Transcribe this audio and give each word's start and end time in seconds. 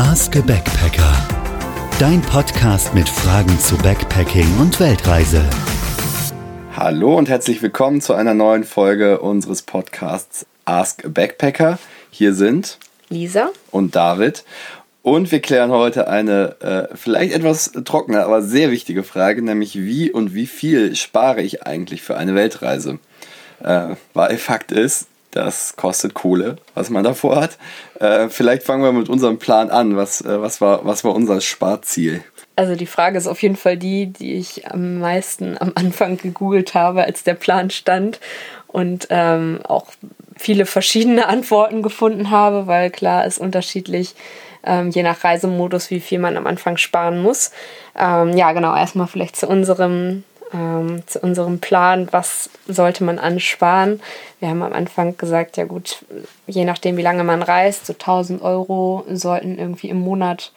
Ask 0.00 0.36
a 0.36 0.40
Backpacker. 0.42 1.12
Dein 1.98 2.22
Podcast 2.22 2.94
mit 2.94 3.08
Fragen 3.08 3.58
zu 3.58 3.76
Backpacking 3.78 4.46
und 4.60 4.78
Weltreise. 4.78 5.42
Hallo 6.76 7.18
und 7.18 7.28
herzlich 7.28 7.62
willkommen 7.62 8.00
zu 8.00 8.14
einer 8.14 8.32
neuen 8.32 8.62
Folge 8.62 9.18
unseres 9.18 9.62
Podcasts 9.62 10.46
Ask 10.66 11.04
a 11.04 11.08
Backpacker. 11.08 11.80
Hier 12.12 12.32
sind 12.32 12.78
Lisa 13.08 13.50
und 13.72 13.96
David. 13.96 14.44
Und 15.02 15.32
wir 15.32 15.40
klären 15.40 15.72
heute 15.72 16.06
eine 16.06 16.60
äh, 16.60 16.94
vielleicht 16.94 17.34
etwas 17.34 17.72
trockene, 17.84 18.24
aber 18.24 18.40
sehr 18.42 18.70
wichtige 18.70 19.02
Frage, 19.02 19.42
nämlich 19.42 19.74
wie 19.74 20.12
und 20.12 20.32
wie 20.32 20.46
viel 20.46 20.94
spare 20.94 21.42
ich 21.42 21.64
eigentlich 21.64 22.02
für 22.02 22.16
eine 22.16 22.36
Weltreise? 22.36 23.00
Äh, 23.64 23.96
weil 24.14 24.38
Fakt 24.38 24.70
ist, 24.70 25.08
das 25.30 25.76
kostet 25.76 26.14
Kohle, 26.14 26.56
was 26.74 26.90
man 26.90 27.04
davor 27.04 27.36
hat. 27.36 27.58
Äh, 28.00 28.28
vielleicht 28.28 28.62
fangen 28.62 28.82
wir 28.82 28.92
mit 28.92 29.08
unserem 29.08 29.38
Plan 29.38 29.70
an. 29.70 29.96
Was, 29.96 30.20
äh, 30.20 30.40
was, 30.40 30.60
war, 30.60 30.84
was 30.84 31.04
war 31.04 31.14
unser 31.14 31.40
Sparziel? 31.40 32.22
Also 32.56 32.74
die 32.74 32.86
Frage 32.86 33.18
ist 33.18 33.26
auf 33.26 33.40
jeden 33.42 33.56
Fall 33.56 33.76
die, 33.76 34.06
die 34.06 34.34
ich 34.34 34.68
am 34.68 34.98
meisten 34.98 35.56
am 35.58 35.72
Anfang 35.74 36.16
gegoogelt 36.16 36.74
habe, 36.74 37.04
als 37.04 37.22
der 37.22 37.34
Plan 37.34 37.70
stand 37.70 38.18
und 38.66 39.06
ähm, 39.10 39.60
auch 39.64 39.86
viele 40.36 40.66
verschiedene 40.66 41.26
Antworten 41.26 41.82
gefunden 41.82 42.30
habe, 42.30 42.66
weil 42.66 42.90
klar 42.90 43.26
ist 43.26 43.38
unterschiedlich, 43.38 44.14
ähm, 44.64 44.90
je 44.90 45.02
nach 45.02 45.24
Reisemodus, 45.24 45.90
wie 45.90 46.00
viel 46.00 46.18
man 46.18 46.36
am 46.36 46.46
Anfang 46.46 46.76
sparen 46.76 47.22
muss. 47.22 47.52
Ähm, 47.96 48.36
ja, 48.36 48.52
genau, 48.52 48.76
erstmal 48.76 49.06
vielleicht 49.06 49.36
zu 49.36 49.46
unserem 49.46 50.24
ähm, 50.52 51.02
zu 51.06 51.20
unserem 51.20 51.58
Plan, 51.58 52.08
was 52.10 52.50
sollte 52.66 53.04
man 53.04 53.18
ansparen. 53.18 54.00
Wir 54.40 54.48
haben 54.48 54.62
am 54.62 54.72
Anfang 54.72 55.16
gesagt, 55.16 55.56
ja 55.56 55.64
gut, 55.64 56.04
je 56.46 56.64
nachdem, 56.64 56.96
wie 56.96 57.02
lange 57.02 57.24
man 57.24 57.42
reist, 57.42 57.86
so 57.86 57.92
1000 57.92 58.42
Euro 58.42 59.04
sollten 59.10 59.58
irgendwie 59.58 59.88
im 59.88 60.00
Monat 60.00 60.52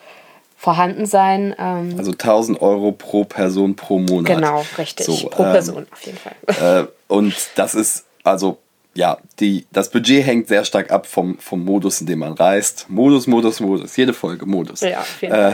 vorhanden 0.58 1.08
sein. 1.08 1.56
Ähm, 1.58 1.96
also 1.98 2.12
1000 2.12 2.62
Euro 2.62 2.92
pro 2.92 3.24
Person 3.24 3.76
pro 3.76 3.98
Monat. 3.98 4.36
Genau, 4.36 4.64
richtig. 4.78 5.06
So, 5.08 5.28
pro 5.30 5.44
ähm, 5.44 5.52
Person 5.52 5.88
auf 5.92 6.02
jeden 6.04 6.20
Fall. 6.20 6.86
Äh, 6.86 6.88
und 7.08 7.34
das 7.56 7.74
ist 7.74 8.06
also 8.24 8.60
ja, 8.94 9.18
die, 9.40 9.66
das 9.72 9.90
Budget 9.90 10.26
hängt 10.26 10.50
sehr 10.50 10.66
stark 10.66 10.92
ab 10.92 11.06
vom, 11.06 11.38
vom 11.40 11.64
Modus, 11.64 12.02
in 12.02 12.08
dem 12.08 12.20
man 12.20 12.34
reist. 12.34 12.88
Modus, 12.90 13.26
Modus, 13.26 13.62
Modus. 13.62 13.96
Jede 13.96 14.12
Folge 14.12 14.46
Modus. 14.46 14.82
Ja, 14.82 15.02
vielen 15.02 15.32
äh, 15.32 15.54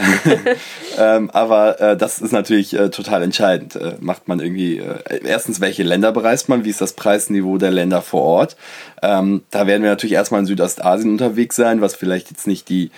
ähm, 0.98 1.30
Aber 1.30 1.80
äh, 1.80 1.96
das 1.96 2.20
ist 2.20 2.32
natürlich 2.32 2.74
äh, 2.74 2.90
total 2.90 3.22
entscheidend. 3.22 3.76
Äh, 3.76 3.96
macht 4.00 4.28
man 4.28 4.40
irgendwie, 4.40 4.80
äh, 4.80 5.20
erstens, 5.24 5.62
welche 5.62 5.84
Länder 5.84 6.12
bereist 6.12 6.50
man? 6.50 6.66
Wie 6.66 6.72
ist 6.72 6.82
das 6.82 6.94
Preisniveau 6.94 7.60
der 7.60 7.70
Länder 7.70 8.02
vor 8.02 8.24
Ort? 8.24 8.58
Ähm, 9.04 9.44
da 9.52 9.68
werden 9.68 9.84
wir 9.84 9.92
natürlich 9.92 10.16
erstmal 10.16 10.40
in 10.40 10.48
Südostasien 10.48 11.12
unterwegs 11.12 11.56
sein, 11.56 11.80
was 11.80 11.94
vielleicht 11.94 12.32
jetzt 12.32 12.48
nicht 12.48 12.70
die, 12.70 12.90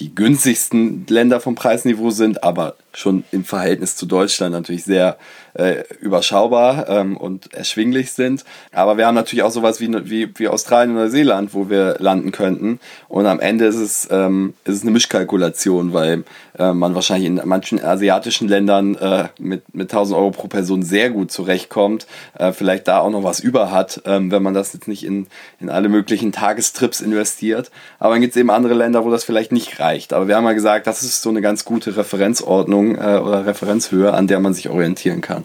die 0.00 0.12
günstigsten 0.12 1.06
Länder 1.08 1.38
vom 1.38 1.54
Preisniveau 1.54 2.10
sind, 2.10 2.42
aber 2.42 2.74
schon 2.96 3.24
im 3.32 3.44
Verhältnis 3.44 3.96
zu 3.96 4.06
Deutschland 4.06 4.52
natürlich 4.52 4.84
sehr 4.84 5.18
äh, 5.54 5.84
überschaubar 6.00 6.88
ähm, 6.88 7.16
und 7.16 7.54
erschwinglich 7.54 8.12
sind. 8.12 8.44
Aber 8.72 8.96
wir 8.96 9.06
haben 9.06 9.14
natürlich 9.14 9.42
auch 9.42 9.50
sowas 9.50 9.80
wie, 9.80 9.88
wie, 10.10 10.28
wie 10.36 10.48
Australien 10.48 10.90
und 10.90 11.02
Neuseeland, 11.02 11.54
wo 11.54 11.70
wir 11.70 11.96
landen 11.98 12.32
könnten. 12.32 12.80
Und 13.08 13.26
am 13.26 13.40
Ende 13.40 13.66
ist 13.66 13.76
es, 13.76 14.08
ähm, 14.10 14.54
ist 14.64 14.76
es 14.76 14.82
eine 14.82 14.90
Mischkalkulation, 14.90 15.92
weil 15.92 16.24
äh, 16.58 16.72
man 16.72 16.94
wahrscheinlich 16.94 17.28
in 17.28 17.40
manchen 17.44 17.82
asiatischen 17.82 18.48
Ländern 18.48 18.96
äh, 18.96 19.28
mit, 19.38 19.74
mit 19.74 19.92
1000 19.92 20.18
Euro 20.18 20.30
pro 20.30 20.48
Person 20.48 20.82
sehr 20.82 21.10
gut 21.10 21.30
zurechtkommt. 21.30 22.06
Äh, 22.36 22.52
vielleicht 22.52 22.88
da 22.88 22.98
auch 22.98 23.10
noch 23.10 23.22
was 23.22 23.40
über 23.40 23.70
hat, 23.70 24.02
ähm, 24.06 24.30
wenn 24.30 24.42
man 24.42 24.54
das 24.54 24.72
jetzt 24.72 24.88
nicht 24.88 25.04
in, 25.04 25.26
in 25.60 25.70
alle 25.70 25.88
möglichen 25.88 26.32
Tagestrips 26.32 27.00
investiert. 27.00 27.70
Aber 27.98 28.14
dann 28.14 28.20
gibt 28.20 28.34
es 28.34 28.40
eben 28.40 28.50
andere 28.50 28.74
Länder, 28.74 29.04
wo 29.04 29.10
das 29.10 29.24
vielleicht 29.24 29.52
nicht 29.52 29.78
reicht. 29.78 30.12
Aber 30.12 30.26
wir 30.26 30.36
haben 30.36 30.44
ja 30.44 30.52
gesagt, 30.52 30.86
das 30.88 31.02
ist 31.02 31.22
so 31.22 31.30
eine 31.30 31.40
ganz 31.40 31.64
gute 31.64 31.96
Referenzordnung 31.96 32.83
äh, 32.92 33.18
oder 33.18 33.46
Referenzhöhe, 33.46 34.12
an 34.12 34.26
der 34.26 34.40
man 34.40 34.54
sich 34.54 34.68
orientieren 34.68 35.20
kann 35.20 35.44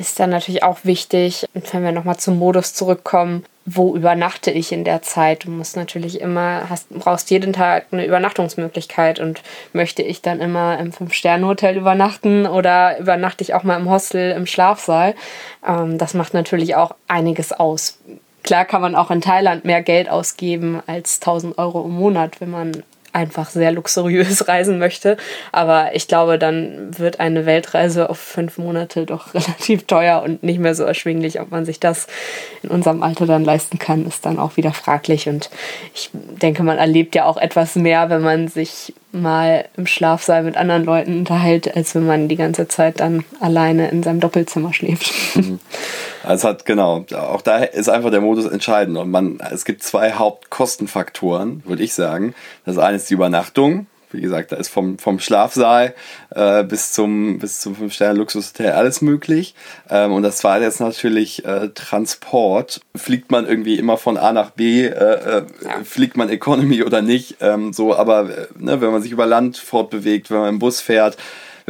ist 0.00 0.18
dann 0.18 0.30
natürlich 0.30 0.62
auch 0.62 0.78
wichtig, 0.82 1.46
wenn 1.52 1.84
wir 1.84 1.92
nochmal 1.92 2.16
zum 2.16 2.38
Modus 2.38 2.72
zurückkommen, 2.72 3.44
wo 3.66 3.94
übernachte 3.94 4.50
ich 4.50 4.72
in 4.72 4.82
der 4.82 5.02
Zeit? 5.02 5.44
Du 5.44 5.50
musst 5.50 5.76
natürlich 5.76 6.22
immer, 6.22 6.70
hast, 6.70 6.88
brauchst 6.88 7.30
jeden 7.30 7.52
Tag 7.52 7.84
eine 7.92 8.06
Übernachtungsmöglichkeit 8.06 9.20
und 9.20 9.42
möchte 9.74 10.02
ich 10.02 10.22
dann 10.22 10.40
immer 10.40 10.78
im 10.78 10.92
Fünf-Sterne-Hotel 10.92 11.76
übernachten 11.76 12.46
oder 12.46 12.98
übernachte 12.98 13.44
ich 13.44 13.52
auch 13.52 13.62
mal 13.62 13.78
im 13.78 13.90
Hostel 13.90 14.32
im 14.32 14.46
Schlafsaal? 14.46 15.14
Ähm, 15.68 15.98
das 15.98 16.14
macht 16.14 16.32
natürlich 16.32 16.76
auch 16.76 16.94
einiges 17.06 17.52
aus. 17.52 17.98
Klar 18.42 18.64
kann 18.64 18.80
man 18.80 18.94
auch 18.94 19.10
in 19.10 19.20
Thailand 19.20 19.66
mehr 19.66 19.82
Geld 19.82 20.08
ausgeben 20.08 20.82
als 20.86 21.16
1000 21.16 21.58
Euro 21.58 21.84
im 21.84 21.92
Monat, 21.92 22.40
wenn 22.40 22.50
man 22.50 22.82
einfach 23.12 23.50
sehr 23.50 23.72
luxuriös 23.72 24.48
reisen 24.48 24.78
möchte. 24.78 25.16
Aber 25.52 25.94
ich 25.94 26.08
glaube, 26.08 26.38
dann 26.38 26.98
wird 26.98 27.20
eine 27.20 27.46
Weltreise 27.46 28.10
auf 28.10 28.18
fünf 28.18 28.58
Monate 28.58 29.06
doch 29.06 29.34
relativ 29.34 29.84
teuer 29.86 30.22
und 30.22 30.42
nicht 30.42 30.58
mehr 30.58 30.74
so 30.74 30.84
erschwinglich. 30.84 31.40
Ob 31.40 31.50
man 31.50 31.64
sich 31.64 31.80
das 31.80 32.06
in 32.62 32.70
unserem 32.70 33.02
Alter 33.02 33.26
dann 33.26 33.44
leisten 33.44 33.78
kann, 33.78 34.06
ist 34.06 34.26
dann 34.26 34.38
auch 34.38 34.56
wieder 34.56 34.72
fraglich. 34.72 35.28
Und 35.28 35.50
ich 35.94 36.10
denke, 36.12 36.62
man 36.62 36.78
erlebt 36.78 37.14
ja 37.14 37.24
auch 37.24 37.36
etwas 37.36 37.76
mehr, 37.76 38.10
wenn 38.10 38.22
man 38.22 38.48
sich 38.48 38.94
mal 39.12 39.66
im 39.76 39.86
Schlafsaal 39.86 40.42
mit 40.42 40.56
anderen 40.56 40.84
Leuten 40.84 41.18
unterhält, 41.18 41.76
als 41.76 41.94
wenn 41.94 42.06
man 42.06 42.28
die 42.28 42.36
ganze 42.36 42.68
Zeit 42.68 43.00
dann 43.00 43.24
alleine 43.40 43.88
in 43.90 44.02
seinem 44.02 44.20
Doppelzimmer 44.20 44.72
schläft. 44.72 45.12
Mhm. 45.36 45.60
Es 46.22 46.44
hat, 46.44 46.66
genau, 46.66 47.06
auch 47.14 47.40
da 47.40 47.58
ist 47.58 47.88
einfach 47.88 48.10
der 48.10 48.20
Modus 48.20 48.46
entscheidend. 48.46 48.98
Und 48.98 49.10
man, 49.10 49.40
es 49.50 49.64
gibt 49.64 49.82
zwei 49.82 50.12
Hauptkostenfaktoren, 50.12 51.62
würde 51.64 51.82
ich 51.82 51.94
sagen. 51.94 52.34
Das 52.66 52.78
eine 52.78 52.96
ist 52.96 53.08
die 53.08 53.14
Übernachtung. 53.14 53.86
Wie 54.12 54.20
gesagt, 54.20 54.52
da 54.52 54.56
ist 54.56 54.68
vom, 54.68 54.98
vom 54.98 55.20
Schlafsaal 55.20 55.94
äh, 56.30 56.64
bis 56.64 56.92
zum, 56.92 57.38
bis 57.38 57.60
zum 57.60 57.74
5-Sterne-Luxushotel 57.74 58.72
alles 58.72 59.02
möglich. 59.02 59.54
Ähm, 59.88 60.12
und 60.12 60.22
das 60.22 60.38
zweite 60.38 60.64
ist 60.64 60.80
natürlich 60.80 61.44
äh, 61.44 61.68
Transport. 61.74 62.80
Fliegt 62.96 63.30
man 63.30 63.46
irgendwie 63.46 63.78
immer 63.78 63.96
von 63.96 64.16
A 64.16 64.32
nach 64.32 64.50
B, 64.50 64.84
äh, 64.84 64.88
äh, 64.88 65.42
fliegt 65.84 66.16
man 66.16 66.28
Economy 66.28 66.82
oder 66.82 67.02
nicht. 67.02 67.36
Ähm, 67.40 67.72
so, 67.72 67.94
aber 67.94 68.30
äh, 68.30 68.46
ne, 68.58 68.80
wenn 68.80 68.90
man 68.90 69.02
sich 69.02 69.12
über 69.12 69.26
Land 69.26 69.58
fortbewegt, 69.58 70.30
wenn 70.30 70.38
man 70.38 70.48
im 70.50 70.58
Bus 70.58 70.80
fährt, 70.80 71.16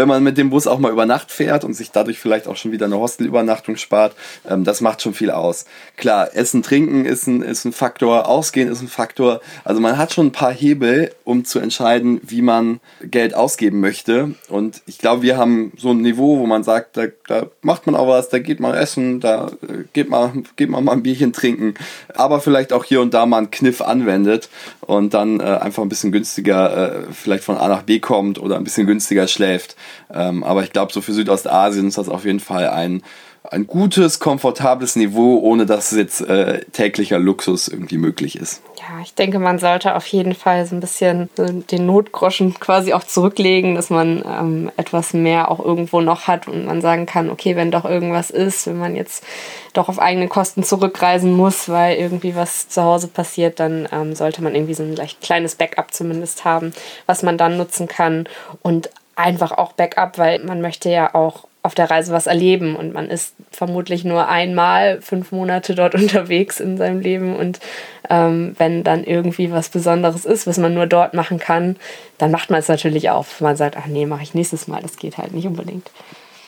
wenn 0.00 0.08
man 0.08 0.22
mit 0.22 0.38
dem 0.38 0.48
Bus 0.48 0.66
auch 0.66 0.78
mal 0.78 0.90
über 0.90 1.04
Nacht 1.04 1.30
fährt 1.30 1.62
und 1.62 1.74
sich 1.74 1.90
dadurch 1.90 2.18
vielleicht 2.18 2.48
auch 2.48 2.56
schon 2.56 2.72
wieder 2.72 2.86
eine 2.86 2.96
Hostelübernachtung 2.96 3.76
spart, 3.76 4.14
ähm, 4.48 4.64
das 4.64 4.80
macht 4.80 5.02
schon 5.02 5.12
viel 5.12 5.30
aus. 5.30 5.66
Klar, 5.98 6.34
Essen, 6.34 6.62
Trinken 6.62 7.04
ist 7.04 7.26
ein, 7.26 7.42
ist 7.42 7.66
ein 7.66 7.72
Faktor, 7.72 8.26
Ausgehen 8.26 8.70
ist 8.70 8.80
ein 8.80 8.88
Faktor. 8.88 9.42
Also 9.62 9.82
man 9.82 9.98
hat 9.98 10.14
schon 10.14 10.28
ein 10.28 10.32
paar 10.32 10.52
Hebel, 10.52 11.12
um 11.24 11.44
zu 11.44 11.58
entscheiden, 11.58 12.18
wie 12.22 12.40
man 12.40 12.80
Geld 13.02 13.34
ausgeben 13.34 13.80
möchte. 13.80 14.34
Und 14.48 14.80
ich 14.86 14.96
glaube, 14.96 15.20
wir 15.20 15.36
haben 15.36 15.72
so 15.76 15.90
ein 15.90 16.00
Niveau, 16.00 16.38
wo 16.38 16.46
man 16.46 16.64
sagt, 16.64 16.96
da, 16.96 17.08
da 17.26 17.48
macht 17.60 17.84
man 17.84 17.94
auch 17.94 18.08
was, 18.08 18.30
da 18.30 18.38
geht 18.38 18.58
man 18.58 18.72
essen, 18.72 19.20
da 19.20 19.48
äh, 19.62 19.84
geht 19.92 20.08
man, 20.08 20.46
geht 20.56 20.70
man 20.70 20.82
mal 20.82 20.92
ein 20.92 21.02
Bierchen 21.02 21.34
trinken, 21.34 21.74
aber 22.14 22.40
vielleicht 22.40 22.72
auch 22.72 22.84
hier 22.84 23.02
und 23.02 23.12
da 23.12 23.26
mal 23.26 23.36
einen 23.36 23.50
Kniff 23.50 23.82
anwendet 23.82 24.48
und 24.80 25.12
dann 25.12 25.40
äh, 25.40 25.42
einfach 25.42 25.82
ein 25.82 25.90
bisschen 25.90 26.10
günstiger 26.10 27.00
äh, 27.00 27.12
vielleicht 27.12 27.44
von 27.44 27.58
A 27.58 27.68
nach 27.68 27.82
B 27.82 27.98
kommt 28.00 28.38
oder 28.40 28.56
ein 28.56 28.64
bisschen 28.64 28.86
günstiger 28.86 29.28
schläft. 29.28 29.76
Ähm, 30.12 30.44
aber 30.44 30.62
ich 30.62 30.72
glaube, 30.72 30.92
so 30.92 31.00
für 31.00 31.12
Südostasien 31.12 31.88
ist 31.88 31.98
das 31.98 32.08
auf 32.08 32.24
jeden 32.24 32.40
Fall 32.40 32.68
ein, 32.68 33.02
ein 33.48 33.66
gutes, 33.66 34.20
komfortables 34.20 34.96
Niveau, 34.96 35.38
ohne 35.38 35.64
dass 35.64 35.90
jetzt 35.92 36.20
äh, 36.20 36.60
täglicher 36.72 37.18
Luxus 37.18 37.68
irgendwie 37.68 37.96
möglich 37.96 38.36
ist. 38.36 38.62
Ja, 38.76 39.00
ich 39.02 39.14
denke, 39.14 39.38
man 39.38 39.58
sollte 39.58 39.94
auf 39.94 40.06
jeden 40.06 40.34
Fall 40.34 40.66
so 40.66 40.74
ein 40.74 40.80
bisschen 40.80 41.30
den 41.36 41.86
Notgroschen 41.86 42.54
quasi 42.60 42.92
auch 42.92 43.04
zurücklegen, 43.04 43.74
dass 43.74 43.88
man 43.88 44.22
ähm, 44.26 44.70
etwas 44.76 45.14
mehr 45.14 45.50
auch 45.50 45.58
irgendwo 45.58 46.00
noch 46.00 46.26
hat 46.26 46.48
und 46.48 46.66
man 46.66 46.80
sagen 46.80 47.06
kann, 47.06 47.30
okay, 47.30 47.56
wenn 47.56 47.70
doch 47.70 47.84
irgendwas 47.84 48.30
ist, 48.30 48.66
wenn 48.66 48.78
man 48.78 48.94
jetzt 48.94 49.24
doch 49.72 49.88
auf 49.88 49.98
eigene 49.98 50.28
Kosten 50.28 50.62
zurückreisen 50.62 51.32
muss, 51.32 51.68
weil 51.68 51.96
irgendwie 51.96 52.36
was 52.36 52.68
zu 52.68 52.82
Hause 52.82 53.08
passiert, 53.08 53.58
dann 53.58 53.88
ähm, 53.90 54.14
sollte 54.14 54.42
man 54.42 54.54
irgendwie 54.54 54.74
so 54.74 54.82
ein 54.82 54.96
leicht 54.96 55.20
kleines 55.22 55.54
Backup 55.54 55.94
zumindest 55.94 56.44
haben, 56.44 56.72
was 57.06 57.22
man 57.22 57.38
dann 57.38 57.56
nutzen 57.56 57.88
kann. 57.88 58.28
Und 58.62 58.90
einfach 59.20 59.52
auch 59.52 59.72
Backup, 59.72 60.18
weil 60.18 60.40
man 60.40 60.60
möchte 60.60 60.90
ja 60.90 61.14
auch 61.14 61.44
auf 61.62 61.74
der 61.74 61.90
Reise 61.90 62.12
was 62.12 62.26
erleben 62.26 62.74
und 62.74 62.94
man 62.94 63.10
ist 63.10 63.34
vermutlich 63.50 64.04
nur 64.04 64.28
einmal 64.28 65.02
fünf 65.02 65.30
Monate 65.30 65.74
dort 65.74 65.94
unterwegs 66.00 66.58
in 66.58 66.78
seinem 66.78 67.00
Leben 67.00 67.36
und 67.36 67.60
ähm, 68.08 68.54
wenn 68.58 68.82
dann 68.82 69.04
irgendwie 69.04 69.52
was 69.52 69.68
Besonderes 69.68 70.24
ist, 70.24 70.46
was 70.46 70.58
man 70.58 70.74
nur 70.74 70.86
dort 70.86 71.14
machen 71.14 71.38
kann, 71.38 71.76
dann 72.18 72.30
macht 72.30 72.50
man 72.50 72.60
es 72.60 72.68
natürlich 72.68 73.10
auch. 73.10 73.26
Man 73.40 73.56
sagt, 73.56 73.76
ach 73.76 73.86
nee, 73.86 74.06
mache 74.06 74.22
ich 74.22 74.34
nächstes 74.34 74.68
Mal, 74.68 74.80
das 74.82 74.96
geht 74.96 75.18
halt 75.18 75.32
nicht 75.34 75.46
unbedingt. 75.46 75.90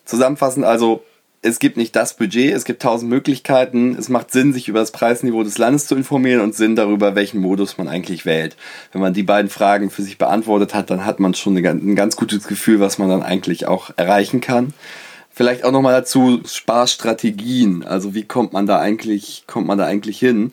Zusammenfassend 0.04 0.64
also, 0.64 1.02
es 1.44 1.58
gibt 1.58 1.76
nicht 1.76 1.96
das 1.96 2.14
Budget, 2.14 2.54
es 2.54 2.64
gibt 2.64 2.82
tausend 2.82 3.10
Möglichkeiten. 3.10 3.96
Es 3.96 4.08
macht 4.08 4.30
Sinn, 4.30 4.52
sich 4.52 4.68
über 4.68 4.78
das 4.78 4.92
Preisniveau 4.92 5.42
des 5.42 5.58
Landes 5.58 5.88
zu 5.88 5.96
informieren 5.96 6.40
und 6.40 6.54
Sinn 6.54 6.76
darüber, 6.76 7.16
welchen 7.16 7.40
Modus 7.40 7.78
man 7.78 7.88
eigentlich 7.88 8.24
wählt. 8.24 8.56
Wenn 8.92 9.00
man 9.00 9.12
die 9.12 9.24
beiden 9.24 9.50
Fragen 9.50 9.90
für 9.90 10.02
sich 10.02 10.18
beantwortet 10.18 10.72
hat, 10.72 10.90
dann 10.90 11.04
hat 11.04 11.18
man 11.18 11.34
schon 11.34 11.56
ein 11.56 11.96
ganz 11.96 12.14
gutes 12.14 12.46
Gefühl, 12.46 12.78
was 12.78 12.98
man 12.98 13.08
dann 13.08 13.24
eigentlich 13.24 13.66
auch 13.66 13.90
erreichen 13.96 14.40
kann. 14.40 14.72
Vielleicht 15.30 15.64
auch 15.64 15.72
nochmal 15.72 15.94
dazu 15.94 16.42
Sparstrategien. 16.46 17.84
Also 17.84 18.14
wie 18.14 18.22
kommt 18.22 18.52
man 18.52 18.66
da 18.66 18.78
eigentlich, 18.78 19.42
kommt 19.48 19.66
man 19.66 19.78
da 19.78 19.86
eigentlich 19.86 20.20
hin? 20.20 20.52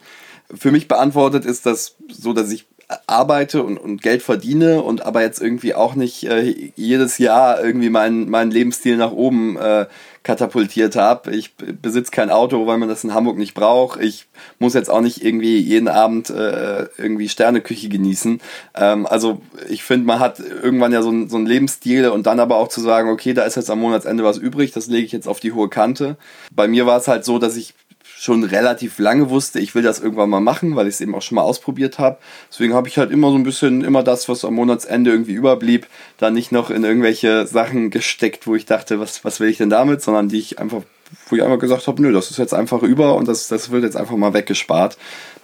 Für 0.52 0.72
mich 0.72 0.88
beantwortet 0.88 1.46
ist 1.46 1.68
das 1.68 1.98
so, 2.08 2.34
dass 2.34 2.52
ich 2.52 2.66
arbeite 3.06 3.64
und, 3.64 3.78
und 3.78 4.02
Geld 4.02 4.24
verdiene 4.24 4.82
und 4.82 5.06
aber 5.06 5.22
jetzt 5.22 5.42
irgendwie 5.42 5.76
auch 5.76 5.94
nicht 5.94 6.24
äh, 6.24 6.72
jedes 6.76 7.20
Jahr 7.20 7.64
irgendwie 7.64 7.90
meinen 7.90 8.30
meinen 8.30 8.50
Lebensstil 8.50 8.98
nach 8.98 9.12
oben 9.12 9.58
äh, 9.58 9.86
katapultiert 10.24 10.96
habe. 10.96 11.36
Ich 11.36 11.56
besitze 11.56 12.12
kein 12.12 12.30
Auto, 12.30 12.66
weil 12.68 12.78
man 12.78 12.90
das 12.90 13.04
in 13.04 13.14
Hamburg 13.14 13.38
nicht 13.38 13.54
braucht. 13.54 14.02
Ich 14.02 14.28
muss 14.58 14.74
jetzt 14.74 14.90
auch 14.90 15.02
nicht 15.02 15.24
irgendwie 15.24 15.60
jeden 15.60 15.88
Abend 15.88 16.30
äh, 16.30 16.88
irgendwie 16.98 17.30
Sterneküche 17.30 17.90
genießen. 17.90 18.42
Ähm, 18.76 19.06
also 19.06 19.42
ich 19.70 19.84
finde, 19.84 20.08
man 20.08 20.20
hat 20.20 20.40
irgendwann 20.40 20.92
ja 20.92 21.02
so, 21.02 21.12
ein, 21.12 21.30
so 21.30 21.38
einen 21.38 21.46
Lebensstil 21.46 22.10
und 22.10 22.26
dann 22.26 22.40
aber 22.40 22.58
auch 22.58 22.68
zu 22.68 22.82
sagen, 22.82 23.10
okay, 23.10 23.34
da 23.34 23.44
ist 23.44 23.56
jetzt 23.56 23.70
am 23.70 23.80
Monatsende 23.80 24.24
was 24.24 24.38
übrig, 24.38 24.72
das 24.72 24.88
lege 24.88 25.06
ich 25.06 25.12
jetzt 25.12 25.28
auf 25.28 25.40
die 25.40 25.54
hohe 25.54 25.70
Kante. 25.70 26.18
Bei 26.52 26.68
mir 26.68 26.86
war 26.86 26.98
es 26.98 27.08
halt 27.08 27.24
so, 27.24 27.40
dass 27.40 27.56
ich 27.56 27.74
schon 28.20 28.44
relativ 28.44 29.00
lange 29.00 29.30
wusste, 29.30 29.60
ich 29.60 29.76
will 29.76 29.84
das 29.84 30.00
irgendwann 30.00 30.30
mal 30.30 30.42
machen, 30.42 30.76
weil 30.76 30.88
ich 30.88 30.96
es 30.96 31.02
eben 31.02 31.16
auch 31.16 31.22
schon 31.22 31.36
mal 31.36 31.42
ausprobiert 31.42 32.00
habe. 32.00 32.18
Deswegen 32.52 32.74
habe 32.74 32.90
ich 32.90 32.98
halt 32.98 33.12
immer 33.12 33.30
so 33.32 33.36
ein 33.36 33.44
bisschen 33.44 33.82
immer 33.84 34.04
das, 34.04 34.28
was 34.28 34.44
am 34.44 34.56
Monatsende 34.56 35.10
irgendwie 35.10 35.34
überblieb, 35.34 35.88
da 36.18 36.30
nicht 36.30 36.52
noch 36.52 36.70
in 36.70 36.84
irgendwelche 36.84 37.48
Sachen 37.48 37.92
gesteckt, 37.92 38.46
wo 38.46 38.56
ich 38.56 38.66
dachte, 38.66 39.00
was, 39.00 39.24
was 39.24 39.40
will 39.40 39.50
ich 39.50 39.58
denn 39.58 39.70
damit, 39.70 40.02
sondern 40.02 40.28
die 40.28 40.40
ich 40.40 40.60
einfach 40.60 40.84
wo 41.28 41.36
ich 41.36 41.44
einfach 41.44 41.60
gesagt 41.60 41.88
habe, 41.88 42.02
nö, 42.02 42.12
das 42.12 42.32
ist 42.32 42.38
jetzt 42.38 42.54
einfach 42.54 42.82
über 42.82 43.16
und 43.16 43.28
das, 43.28 43.48
das 43.48 43.72
wird 43.72 43.84
jetzt 43.84 43.98
einfach 43.98 44.16
mal 44.16 44.34
weggespart. 44.34 44.98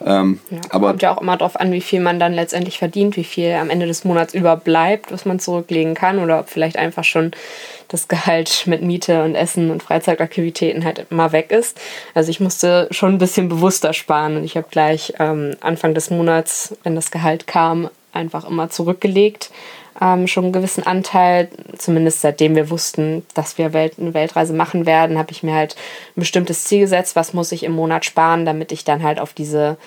Ähm, 0.06 0.40
ja, 0.50 0.60
aber 0.70 0.90
kommt 0.90 1.02
ja 1.02 1.16
auch 1.16 1.22
immer 1.22 1.38
darauf 1.38 1.60
an, 1.60 1.72
wie 1.72 1.82
viel 1.82 2.00
man 2.00 2.20
dann 2.20 2.34
letztendlich 2.34 2.78
verdient, 2.78 3.16
wie 3.18 3.24
viel 3.24 3.54
am 3.54 3.70
Ende 3.70 3.88
des 3.88 4.04
Monats 4.04 4.34
überbleibt, 4.34 5.12
was 5.12 5.26
man 5.26 5.40
zurücklegen 5.40 5.94
kann 5.94 6.20
oder 6.20 6.40
ob 6.40 6.50
vielleicht 6.50 6.78
einfach 6.78 7.04
schon 7.04 7.32
das 7.88 8.08
Gehalt 8.08 8.64
mit 8.66 8.82
Miete 8.82 9.24
und 9.24 9.36
Essen 9.36 9.72
und 9.72 9.84
Freizeitaktivitäten 9.84 10.84
halt 10.84 11.06
immer 11.10 11.32
weg 11.32 11.52
ist. 11.52 11.80
Also 12.14 12.30
ich 12.30 12.40
musste 12.40 12.88
schon 12.92 13.14
ein 13.14 13.18
bisschen 13.20 13.48
bewusster 13.48 13.94
sparen 13.94 14.38
und 14.38 14.44
ich 14.44 14.58
habe 14.58 14.68
gleich 14.70 15.14
ähm, 15.20 15.56
Anfang 15.62 15.94
des 15.94 16.10
Monats, 16.10 16.76
wenn 16.84 16.96
das 16.96 17.12
Gehalt 17.12 17.48
kam, 17.48 17.90
einfach 18.16 18.48
immer 18.48 18.70
zurückgelegt 18.70 19.52
ähm, 20.02 20.28
schon 20.28 20.46
einen 20.46 20.54
gewissen 20.54 20.86
Anteil, 20.86 21.50
zumindest 21.78 22.22
seitdem 22.22 22.56
wir 22.56 22.70
wussten, 22.70 23.26
dass 23.34 23.58
wir 23.58 23.74
Welt, 23.74 23.94
eine 23.98 24.14
Weltreise 24.14 24.54
machen 24.54 24.86
werden, 24.86 25.18
habe 25.18 25.32
ich 25.32 25.44
mir 25.44 25.54
halt 25.54 25.76
ein 26.16 26.20
bestimmtes 26.20 26.66
Ziel 26.66 26.82
gesetzt, 26.82 27.16
was 27.16 27.34
muss 27.34 27.52
ich 27.52 27.64
im 27.64 27.72
Monat 27.72 28.04
sparen, 28.04 28.46
damit 28.46 28.72
ich 28.72 28.84
dann 28.84 29.04
halt 29.04 29.20
auf 29.20 29.34
diese 29.34 29.78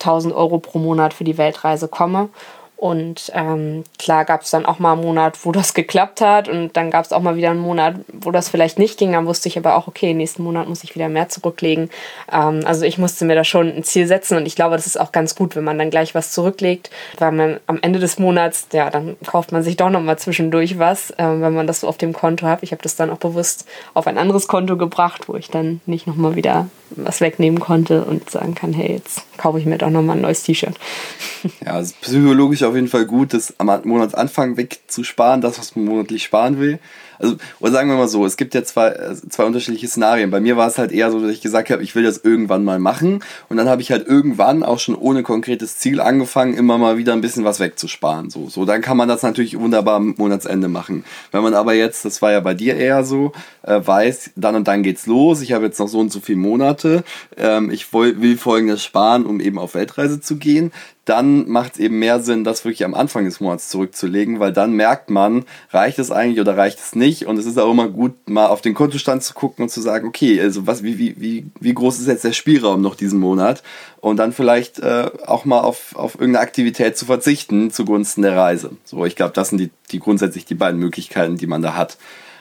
1000 0.00 0.34
Euro 0.34 0.58
pro 0.58 0.78
Monat 0.78 1.14
für 1.14 1.24
die 1.24 1.38
Weltreise 1.38 1.88
komme. 1.88 2.28
Und 2.76 3.32
ähm, 3.34 3.84
klar 3.98 4.26
gab 4.26 4.42
es 4.42 4.50
dann 4.50 4.66
auch 4.66 4.78
mal 4.78 4.92
einen 4.92 5.00
Monat, 5.00 5.38
wo 5.46 5.52
das 5.52 5.72
geklappt 5.72 6.20
hat 6.20 6.46
und 6.46 6.76
dann 6.76 6.90
gab 6.90 7.06
es 7.06 7.12
auch 7.12 7.22
mal 7.22 7.36
wieder 7.36 7.50
einen 7.50 7.60
Monat, 7.60 7.94
wo 8.12 8.30
das 8.30 8.50
vielleicht 8.50 8.78
nicht 8.78 8.98
ging. 8.98 9.12
Dann 9.12 9.24
wusste 9.24 9.48
ich 9.48 9.56
aber 9.56 9.76
auch, 9.76 9.88
okay, 9.88 10.12
nächsten 10.12 10.42
Monat 10.42 10.68
muss 10.68 10.84
ich 10.84 10.94
wieder 10.94 11.08
mehr 11.08 11.30
zurücklegen. 11.30 11.88
Ähm, 12.30 12.60
also 12.66 12.84
ich 12.84 12.98
musste 12.98 13.24
mir 13.24 13.34
da 13.34 13.44
schon 13.44 13.74
ein 13.74 13.82
Ziel 13.82 14.06
setzen 14.06 14.36
und 14.36 14.44
ich 14.44 14.56
glaube, 14.56 14.76
das 14.76 14.86
ist 14.86 15.00
auch 15.00 15.10
ganz 15.10 15.34
gut, 15.34 15.56
wenn 15.56 15.64
man 15.64 15.78
dann 15.78 15.88
gleich 15.88 16.14
was 16.14 16.32
zurücklegt, 16.32 16.90
weil 17.18 17.32
man 17.32 17.60
am 17.66 17.78
Ende 17.80 17.98
des 17.98 18.18
Monats, 18.18 18.68
ja, 18.74 18.90
dann 18.90 19.16
kauft 19.24 19.52
man 19.52 19.62
sich 19.62 19.78
doch 19.78 19.88
nochmal 19.88 20.18
zwischendurch 20.18 20.78
was, 20.78 21.12
äh, 21.12 21.24
wenn 21.24 21.54
man 21.54 21.66
das 21.66 21.80
so 21.80 21.88
auf 21.88 21.96
dem 21.96 22.12
Konto 22.12 22.46
hat. 22.46 22.62
Ich 22.62 22.72
habe 22.72 22.82
das 22.82 22.94
dann 22.94 23.08
auch 23.08 23.18
bewusst 23.18 23.66
auf 23.94 24.06
ein 24.06 24.18
anderes 24.18 24.48
Konto 24.48 24.76
gebracht, 24.76 25.28
wo 25.28 25.36
ich 25.36 25.48
dann 25.48 25.80
nicht 25.86 26.06
nochmal 26.06 26.36
wieder 26.36 26.68
was 26.90 27.20
wegnehmen 27.20 27.60
konnte 27.60 28.04
und 28.04 28.30
sagen 28.30 28.54
kann, 28.54 28.72
hey, 28.72 28.92
jetzt 28.92 29.22
kaufe 29.36 29.58
ich 29.58 29.66
mir 29.66 29.78
doch 29.78 29.90
nochmal 29.90 30.16
ein 30.16 30.22
neues 30.22 30.42
T-Shirt. 30.42 30.78
Ja, 31.64 31.78
es 31.78 31.88
ist 31.88 32.00
psychologisch 32.00 32.62
auf 32.62 32.74
jeden 32.74 32.88
Fall 32.88 33.06
gut, 33.06 33.32
das 33.32 33.54
am 33.58 33.70
Monatsanfang 33.84 34.56
wegzusparen, 34.56 35.40
das, 35.40 35.58
was 35.58 35.76
man 35.76 35.84
monatlich 35.84 36.24
sparen 36.24 36.58
will. 36.58 36.78
Also, 37.18 37.36
oder 37.60 37.72
sagen 37.72 37.88
wir 37.88 37.96
mal 37.96 38.08
so, 38.08 38.24
es 38.26 38.36
gibt 38.36 38.54
ja 38.54 38.64
zwei, 38.64 38.88
äh, 38.88 39.14
zwei 39.28 39.44
unterschiedliche 39.44 39.88
Szenarien. 39.88 40.30
Bei 40.30 40.40
mir 40.40 40.56
war 40.56 40.68
es 40.68 40.78
halt 40.78 40.92
eher 40.92 41.10
so, 41.10 41.20
dass 41.20 41.30
ich 41.30 41.40
gesagt 41.40 41.70
habe, 41.70 41.82
ich 41.82 41.94
will 41.94 42.02
das 42.02 42.18
irgendwann 42.18 42.64
mal 42.64 42.78
machen. 42.78 43.22
Und 43.48 43.56
dann 43.56 43.68
habe 43.68 43.82
ich 43.82 43.90
halt 43.90 44.06
irgendwann 44.06 44.62
auch 44.62 44.78
schon 44.78 44.94
ohne 44.94 45.22
konkretes 45.22 45.78
Ziel 45.78 46.00
angefangen, 46.00 46.54
immer 46.54 46.78
mal 46.78 46.98
wieder 46.98 47.12
ein 47.12 47.20
bisschen 47.20 47.44
was 47.44 47.60
wegzusparen. 47.60 48.30
So, 48.30 48.48
so 48.48 48.64
dann 48.64 48.80
kann 48.80 48.96
man 48.96 49.08
das 49.08 49.22
natürlich 49.22 49.58
wunderbar 49.58 49.96
am 49.96 50.14
Monatsende 50.16 50.68
machen. 50.68 51.04
Wenn 51.32 51.42
man 51.42 51.54
aber 51.54 51.74
jetzt, 51.74 52.04
das 52.04 52.22
war 52.22 52.32
ja 52.32 52.40
bei 52.40 52.54
dir 52.54 52.76
eher 52.76 53.04
so, 53.04 53.32
äh, 53.62 53.80
weiß, 53.84 54.32
dann 54.36 54.56
und 54.56 54.68
dann 54.68 54.82
geht's 54.82 55.06
los, 55.06 55.40
ich 55.40 55.52
habe 55.52 55.66
jetzt 55.66 55.78
noch 55.78 55.88
so 55.88 55.98
und 55.98 56.12
so 56.12 56.20
viele 56.20 56.38
Monate, 56.38 57.04
ähm, 57.36 57.70
ich 57.70 57.92
will, 57.92 58.20
will 58.20 58.36
folgendes 58.36 58.82
sparen, 58.84 59.26
um 59.26 59.40
eben 59.40 59.58
auf 59.58 59.74
Weltreise 59.74 60.20
zu 60.20 60.36
gehen, 60.36 60.72
dann 61.06 61.48
macht 61.48 61.74
es 61.74 61.78
eben 61.78 62.00
mehr 62.00 62.20
Sinn, 62.20 62.42
das 62.42 62.64
wirklich 62.64 62.84
am 62.84 62.92
Anfang 62.92 63.24
des 63.24 63.38
Monats 63.38 63.68
zurückzulegen, 63.68 64.40
weil 64.40 64.52
dann 64.52 64.72
merkt 64.72 65.08
man, 65.08 65.44
reicht 65.70 66.00
es 66.00 66.10
eigentlich 66.10 66.40
oder 66.40 66.56
reicht 66.56 66.80
es 66.80 66.96
nicht. 66.96 67.26
Und 67.26 67.38
es 67.38 67.46
ist 67.46 67.58
auch 67.58 67.70
immer 67.70 67.88
gut, 67.88 68.28
mal 68.28 68.46
auf 68.46 68.60
den 68.60 68.74
Kontostand 68.74 69.22
zu 69.22 69.32
gucken 69.32 69.62
und 69.62 69.68
zu 69.68 69.80
sagen, 69.80 70.08
okay, 70.08 70.40
also 70.40 70.66
was, 70.66 70.82
wie, 70.82 70.98
wie, 70.98 71.14
wie, 71.18 71.46
wie 71.60 71.74
groß 71.74 72.00
ist 72.00 72.08
jetzt 72.08 72.24
der 72.24 72.32
Spielraum 72.32 72.82
noch 72.82 72.96
diesen 72.96 73.20
Monat? 73.20 73.62
Und 74.00 74.16
dann 74.16 74.32
vielleicht 74.32 74.80
äh, 74.80 75.08
auch 75.26 75.44
mal 75.44 75.60
auf, 75.60 75.94
auf 75.94 76.16
irgendeine 76.16 76.42
Aktivität 76.42 76.98
zu 76.98 77.06
verzichten 77.06 77.70
zugunsten 77.70 78.22
der 78.22 78.36
Reise. 78.36 78.72
So, 78.84 79.06
ich 79.06 79.14
glaube, 79.14 79.32
das 79.32 79.50
sind 79.50 79.58
die, 79.58 79.70
die 79.92 80.00
grundsätzlich 80.00 80.44
die 80.44 80.56
beiden 80.56 80.80
Möglichkeiten, 80.80 81.36
die 81.36 81.46
man 81.46 81.62
da 81.62 81.76
hat. 81.76 81.98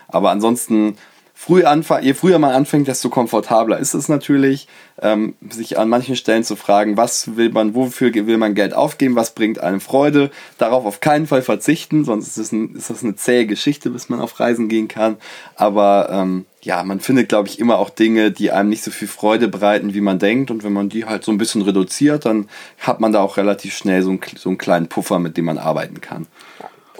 Aber 0.07 0.31
ansonsten 0.31 0.97
früh 1.37 1.65
anfangen, 1.65 2.05
je 2.05 2.13
früher 2.13 2.39
man 2.39 2.51
anfängt, 2.51 2.87
desto 2.87 3.09
komfortabler 3.09 3.77
ist 3.77 3.93
es 3.93 4.07
natürlich, 4.07 4.67
ähm, 5.01 5.35
sich 5.49 5.77
an 5.77 5.89
manchen 5.89 6.15
Stellen 6.15 6.45
zu 6.45 6.55
fragen, 6.55 6.95
was 6.95 7.35
will 7.35 7.51
man, 7.51 7.75
wofür 7.75 8.13
will 8.13 8.37
man 8.37 8.55
Geld 8.55 8.73
aufgeben, 8.73 9.15
was 9.15 9.35
bringt 9.35 9.59
einem 9.59 9.81
Freude, 9.81 10.31
darauf 10.57 10.85
auf 10.85 11.01
keinen 11.01 11.27
Fall 11.27 11.41
verzichten, 11.41 12.05
sonst 12.05 12.27
ist, 12.27 12.37
es 12.37 12.51
ein, 12.53 12.73
ist 12.73 12.89
das 12.89 13.03
eine 13.03 13.17
zähe 13.17 13.45
Geschichte, 13.45 13.89
bis 13.89 14.07
man 14.07 14.21
auf 14.21 14.39
Reisen 14.39 14.69
gehen 14.69 14.87
kann. 14.87 15.17
Aber 15.55 16.07
ähm, 16.09 16.45
ja, 16.61 16.81
man 16.83 17.01
findet, 17.01 17.27
glaube 17.27 17.49
ich, 17.49 17.59
immer 17.59 17.79
auch 17.79 17.89
Dinge, 17.89 18.31
die 18.31 18.51
einem 18.51 18.69
nicht 18.69 18.83
so 18.83 18.89
viel 18.89 19.09
Freude 19.09 19.49
bereiten, 19.49 19.93
wie 19.93 20.01
man 20.01 20.17
denkt. 20.17 20.49
Und 20.49 20.63
wenn 20.63 20.73
man 20.73 20.87
die 20.87 21.05
halt 21.05 21.25
so 21.25 21.31
ein 21.31 21.37
bisschen 21.37 21.61
reduziert, 21.61 22.25
dann 22.25 22.47
hat 22.79 23.01
man 23.01 23.11
da 23.11 23.21
auch 23.21 23.35
relativ 23.35 23.75
schnell 23.75 24.01
so 24.01 24.09
einen, 24.09 24.21
so 24.37 24.49
einen 24.49 24.57
kleinen 24.57 24.87
Puffer, 24.87 25.19
mit 25.19 25.35
dem 25.35 25.45
man 25.45 25.57
arbeiten 25.57 25.99
kann 25.99 26.27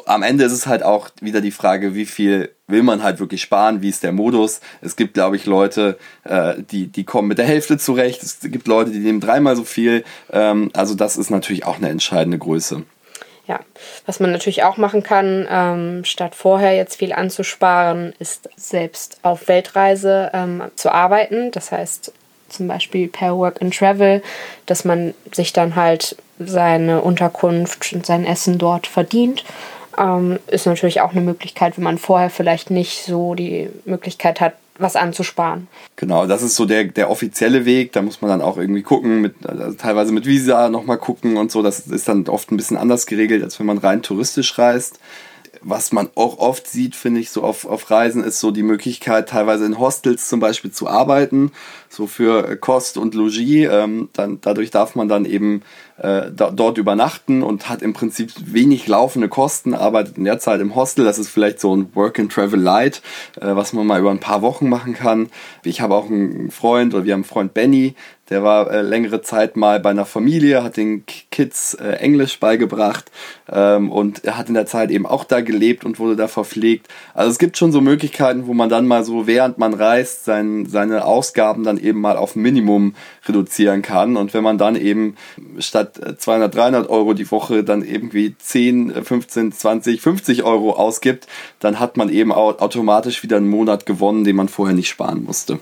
am 0.05 0.23
Ende 0.23 0.43
ist 0.43 0.51
es 0.51 0.67
halt 0.67 0.83
auch 0.83 1.09
wieder 1.21 1.41
die 1.41 1.51
Frage, 1.51 1.95
wie 1.95 2.05
viel 2.05 2.51
will 2.67 2.83
man 2.83 3.03
halt 3.03 3.19
wirklich 3.19 3.41
sparen, 3.41 3.81
wie 3.81 3.89
ist 3.89 4.03
der 4.03 4.11
Modus. 4.11 4.61
Es 4.81 4.95
gibt, 4.95 5.13
glaube 5.13 5.35
ich, 5.35 5.45
Leute, 5.45 5.97
äh, 6.23 6.55
die, 6.71 6.87
die 6.87 7.03
kommen 7.03 7.27
mit 7.27 7.37
der 7.37 7.45
Hälfte 7.45 7.77
zurecht. 7.77 8.23
Es 8.23 8.39
gibt 8.41 8.67
Leute, 8.67 8.91
die 8.91 8.99
nehmen 8.99 9.19
dreimal 9.19 9.55
so 9.55 9.63
viel. 9.63 10.03
Ähm, 10.31 10.71
also 10.73 10.95
das 10.95 11.17
ist 11.17 11.29
natürlich 11.29 11.65
auch 11.65 11.77
eine 11.77 11.89
entscheidende 11.89 12.37
Größe. 12.37 12.83
Ja, 13.47 13.59
was 14.07 14.19
man 14.19 14.31
natürlich 14.31 14.63
auch 14.63 14.77
machen 14.77 15.03
kann, 15.03 15.47
ähm, 15.49 16.03
statt 16.03 16.33
vorher 16.33 16.75
jetzt 16.75 16.95
viel 16.95 17.13
anzusparen, 17.13 18.13
ist 18.17 18.49
selbst 18.55 19.19
auf 19.21 19.47
Weltreise 19.47 20.31
ähm, 20.33 20.63
zu 20.75 20.91
arbeiten. 20.91 21.51
Das 21.51 21.71
heißt 21.71 22.11
zum 22.49 22.67
Beispiel 22.67 23.07
per 23.07 23.37
Work 23.37 23.61
and 23.61 23.75
Travel, 23.75 24.23
dass 24.65 24.83
man 24.83 25.13
sich 25.31 25.53
dann 25.53 25.75
halt 25.75 26.15
seine 26.39 27.01
Unterkunft 27.01 27.93
und 27.93 28.05
sein 28.05 28.25
Essen 28.25 28.57
dort 28.57 28.87
verdient 28.87 29.43
ähm, 29.97 30.39
ist 30.47 30.65
natürlich 30.65 31.01
auch 31.01 31.11
eine 31.11 31.21
Möglichkeit, 31.21 31.77
wenn 31.77 31.83
man 31.83 31.97
vorher 31.97 32.29
vielleicht 32.29 32.71
nicht 32.71 33.03
so 33.03 33.35
die 33.35 33.69
Möglichkeit 33.85 34.41
hat, 34.41 34.53
was 34.77 34.95
anzusparen. 34.95 35.67
Genau, 35.95 36.27
das 36.27 36.41
ist 36.41 36.55
so 36.55 36.65
der, 36.65 36.85
der 36.85 37.09
offizielle 37.09 37.65
Weg. 37.65 37.93
Da 37.93 38.01
muss 38.01 38.21
man 38.21 38.29
dann 38.29 38.41
auch 38.41 38.57
irgendwie 38.57 38.81
gucken, 38.81 39.21
mit, 39.21 39.35
also 39.47 39.77
teilweise 39.77 40.11
mit 40.11 40.25
Visa 40.25 40.69
nochmal 40.69 40.97
gucken 40.97 41.37
und 41.37 41.51
so. 41.51 41.61
Das 41.61 41.79
ist 41.79 42.07
dann 42.07 42.27
oft 42.27 42.51
ein 42.51 42.57
bisschen 42.57 42.77
anders 42.77 43.05
geregelt, 43.05 43.43
als 43.43 43.57
wenn 43.59 43.65
man 43.65 43.77
rein 43.77 44.01
touristisch 44.01 44.57
reist 44.57 44.99
was 45.65 45.91
man 45.91 46.09
auch 46.13 46.37
oft 46.37 46.67
sieht, 46.67 46.95
finde 46.95 47.19
ich, 47.19 47.31
so 47.31 47.41
auf, 47.41 47.65
auf 47.65 47.89
Reisen, 47.89 48.23
ist 48.23 48.39
so 48.39 48.51
die 48.51 48.63
Möglichkeit, 48.63 49.29
teilweise 49.29 49.65
in 49.65 49.79
Hostels 49.79 50.29
zum 50.29 50.39
Beispiel 50.39 50.71
zu 50.71 50.87
arbeiten, 50.87 51.51
so 51.89 52.05
für 52.05 52.55
Kost 52.57 52.97
und 52.97 53.15
Logis. 53.15 53.67
Ähm, 53.71 54.09
dann, 54.13 54.39
dadurch 54.41 54.69
darf 54.69 54.95
man 54.95 55.07
dann 55.07 55.25
eben 55.25 55.63
äh, 55.97 56.29
da, 56.31 56.51
dort 56.51 56.77
übernachten 56.77 57.41
und 57.41 57.67
hat 57.67 57.81
im 57.81 57.93
Prinzip 57.93 58.31
wenig 58.45 58.87
laufende 58.87 59.27
Kosten, 59.27 59.73
arbeitet 59.73 60.17
in 60.17 60.25
der 60.25 60.37
Zeit 60.37 60.61
im 60.61 60.75
Hostel. 60.75 61.03
Das 61.03 61.17
ist 61.17 61.29
vielleicht 61.29 61.59
so 61.59 61.75
ein 61.75 61.89
Work 61.95 62.19
and 62.19 62.31
Travel 62.31 62.59
Light, 62.59 63.01
äh, 63.41 63.55
was 63.55 63.73
man 63.73 63.87
mal 63.87 63.99
über 63.99 64.11
ein 64.11 64.19
paar 64.19 64.43
Wochen 64.43 64.69
machen 64.69 64.93
kann. 64.93 65.29
Ich 65.63 65.81
habe 65.81 65.95
auch 65.95 66.05
einen 66.05 66.51
Freund, 66.51 66.93
oder 66.93 67.05
wir 67.05 67.13
haben 67.13 67.21
einen 67.21 67.25
Freund 67.25 67.55
Benny, 67.55 67.95
der 68.29 68.43
war 68.43 68.71
äh, 68.71 68.81
längere 68.81 69.21
Zeit 69.21 69.55
mal 69.55 69.79
bei 69.79 69.91
einer 69.91 70.05
Familie, 70.05 70.63
hat 70.63 70.77
den 70.77 71.05
Kids 71.05 71.75
äh, 71.75 71.97
Englisch 71.97 72.39
beigebracht 72.39 73.11
ähm, 73.51 73.91
und 73.91 74.23
er 74.23 74.37
hat 74.37 74.47
in 74.47 74.55
der 74.55 74.65
Zeit 74.65 74.89
eben 74.89 75.05
auch 75.05 75.23
da 75.23 75.41
gelebt 75.41 75.85
und 75.85 75.99
wurde 75.99 76.15
da 76.15 76.27
verpflegt. 76.27 76.87
Also 77.13 77.31
es 77.31 77.37
gibt 77.37 77.57
schon 77.57 77.71
so 77.71 77.81
Möglichkeiten, 77.81 78.47
wo 78.47 78.53
man 78.53 78.69
dann 78.69 78.87
mal 78.87 79.03
so, 79.03 79.27
während 79.27 79.59
man 79.59 79.73
reist, 79.73 80.25
sein, 80.25 80.65
seine 80.65 81.05
Ausgaben 81.05 81.63
dann 81.63 81.77
eben 81.77 82.01
mal 82.01 82.17
auf 82.17 82.35
Minimum 82.35 82.95
reduzieren 83.27 83.83
kann. 83.83 84.17
Und 84.17 84.33
wenn 84.33 84.43
man 84.43 84.57
dann 84.57 84.75
eben 84.75 85.15
statt 85.59 85.99
200, 86.17 86.53
äh, 86.53 86.57
300 86.57 86.89
Euro 86.89 87.13
die 87.13 87.29
Woche 87.29 87.63
dann 87.63 87.83
irgendwie 87.83 88.35
10, 88.37 89.03
15, 89.03 89.51
20, 89.51 90.01
50 90.01 90.43
Euro 90.43 90.71
ausgibt, 90.71 91.27
dann 91.59 91.79
hat 91.79 91.95
man 91.97 92.09
eben 92.09 92.31
automatisch 92.31 93.21
wieder 93.21 93.37
einen 93.37 93.49
Monat 93.49 93.85
gewonnen, 93.85 94.23
den 94.23 94.35
man 94.35 94.49
vorher 94.49 94.75
nicht 94.75 94.89
sparen 94.89 95.23
musste 95.23 95.59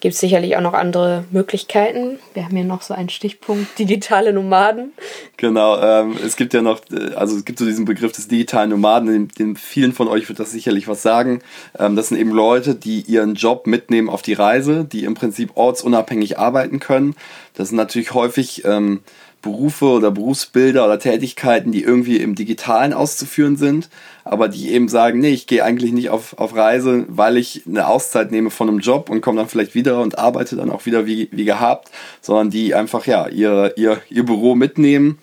gibt 0.00 0.14
es 0.14 0.20
sicherlich 0.20 0.56
auch 0.56 0.60
noch 0.60 0.74
andere 0.74 1.24
Möglichkeiten. 1.30 2.18
Wir 2.34 2.44
haben 2.44 2.56
hier 2.56 2.64
noch 2.64 2.82
so 2.82 2.94
einen 2.94 3.08
Stichpunkt, 3.08 3.78
digitale 3.78 4.32
Nomaden. 4.32 4.92
Genau, 5.36 5.80
ähm, 5.80 6.16
es 6.24 6.36
gibt 6.36 6.54
ja 6.54 6.62
noch, 6.62 6.80
äh, 6.90 7.14
also 7.14 7.36
es 7.36 7.44
gibt 7.44 7.58
so 7.58 7.64
diesen 7.64 7.84
Begriff 7.84 8.12
des 8.12 8.28
digitalen 8.28 8.70
Nomaden, 8.70 9.08
den, 9.08 9.28
den 9.28 9.56
vielen 9.56 9.92
von 9.92 10.08
euch 10.08 10.28
wird 10.28 10.40
das 10.40 10.50
sicherlich 10.50 10.88
was 10.88 11.02
sagen. 11.02 11.42
Ähm, 11.78 11.96
das 11.96 12.08
sind 12.08 12.18
eben 12.18 12.30
Leute, 12.30 12.74
die 12.74 13.00
ihren 13.02 13.34
Job 13.34 13.66
mitnehmen 13.66 14.08
auf 14.08 14.22
die 14.22 14.34
Reise, 14.34 14.84
die 14.84 15.04
im 15.04 15.14
Prinzip 15.14 15.52
ortsunabhängig 15.54 16.38
arbeiten 16.38 16.80
können. 16.80 17.14
Das 17.54 17.68
sind 17.68 17.76
natürlich 17.76 18.14
häufig 18.14 18.64
ähm, 18.64 19.00
Berufe 19.44 19.84
oder 19.84 20.10
Berufsbilder 20.10 20.84
oder 20.84 20.98
Tätigkeiten, 20.98 21.70
die 21.70 21.82
irgendwie 21.82 22.16
im 22.16 22.34
Digitalen 22.34 22.92
auszuführen 22.92 23.56
sind, 23.56 23.90
aber 24.24 24.48
die 24.48 24.72
eben 24.72 24.88
sagen, 24.88 25.20
nee, 25.20 25.30
ich 25.30 25.46
gehe 25.46 25.62
eigentlich 25.62 25.92
nicht 25.92 26.10
auf, 26.10 26.38
auf 26.38 26.56
Reise, 26.56 27.04
weil 27.08 27.36
ich 27.36 27.62
eine 27.66 27.86
Auszeit 27.86 28.32
nehme 28.32 28.50
von 28.50 28.68
einem 28.68 28.78
Job 28.78 29.10
und 29.10 29.20
komme 29.20 29.38
dann 29.38 29.48
vielleicht 29.48 29.74
wieder 29.74 30.00
und 30.00 30.18
arbeite 30.18 30.56
dann 30.56 30.70
auch 30.70 30.86
wieder 30.86 31.06
wie, 31.06 31.28
wie 31.30 31.44
gehabt, 31.44 31.90
sondern 32.20 32.50
die 32.50 32.74
einfach 32.74 33.06
ja 33.06 33.28
ihr, 33.28 33.74
ihr, 33.76 34.00
ihr 34.08 34.24
Büro 34.24 34.54
mitnehmen. 34.54 35.18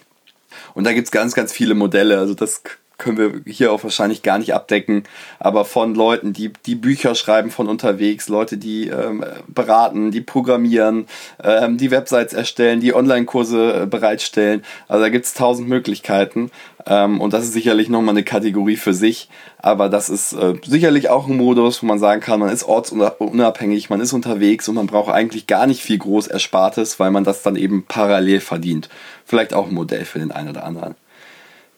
Und 0.74 0.86
da 0.86 0.94
gibt's 0.94 1.12
ganz, 1.12 1.34
ganz 1.34 1.51
viele 1.51 1.74
Modelle. 1.74 2.20
Also 2.20 2.34
das 2.36 2.62
können 3.01 3.17
wir 3.17 3.41
hier 3.51 3.74
auch 3.74 3.84
wahrscheinlich 3.84 4.22
gar 4.22 4.38
nicht 4.38 4.53
abdecken, 4.53 5.03
aber 5.39 5.65
von 5.65 5.96
Leuten, 5.96 6.34
die, 6.34 6.53
die 6.67 6.75
Bücher 6.75 7.15
schreiben 7.15 7.50
von 7.50 7.67
unterwegs, 7.67 8.29
Leute, 8.29 8.58
die 8.58 8.89
ähm, 8.89 9.25
beraten, 9.48 10.12
die 10.12 10.22
programmieren, 10.22 11.08
ähm, 11.43 11.77
die 11.77 11.89
Websites 11.89 12.34
erstellen, 12.34 12.79
die 12.79 12.93
Online-Kurse 12.93 13.81
äh, 13.81 13.86
bereitstellen. 13.88 14.63
Also 14.88 15.03
da 15.03 15.10
gibt 15.10 15.25
es 15.25 15.34
tausend 15.34 15.67
Möglichkeiten 15.67 16.51
ähm, 16.86 17.20
und 17.20 17.34
das 17.34 17.43
ist 17.43 17.53
sicherlich 17.53 17.89
nochmal 17.89 18.13
eine 18.13 18.24
Kategorie 18.24 18.77
für 18.77 18.93
sich, 18.93 19.29
aber 19.58 19.89
das 19.89 20.10
ist 20.10 20.34
äh, 20.34 20.53
sicherlich 20.63 21.10
auch 21.10 21.27
ein 21.27 21.38
Modus, 21.38 21.81
wo 21.81 21.88
man 21.88 21.98
sagen 21.98 22.22
kann, 22.22 22.39
man 22.39 22.50
ist 22.50 22.63
ortsunabhängig, 22.63 23.89
man 23.89 24.00
ist 24.00 24.13
unterwegs 24.13 24.70
und 24.70 24.75
man 24.75 24.86
braucht 24.86 25.12
eigentlich 25.12 25.48
gar 25.48 25.65
nicht 25.65 25.81
viel 25.81 25.98
groß 25.98 26.27
Erspartes, 26.27 27.00
weil 27.00 27.10
man 27.10 27.24
das 27.24 27.41
dann 27.41 27.55
eben 27.55 27.84
parallel 27.88 28.41
verdient. 28.41 28.89
Vielleicht 29.25 29.55
auch 29.55 29.67
ein 29.67 29.74
Modell 29.74 30.05
für 30.05 30.20
den 30.20 30.31
einen 30.31 30.50
oder 30.50 30.65
anderen. 30.65 30.93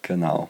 Genau. 0.01 0.49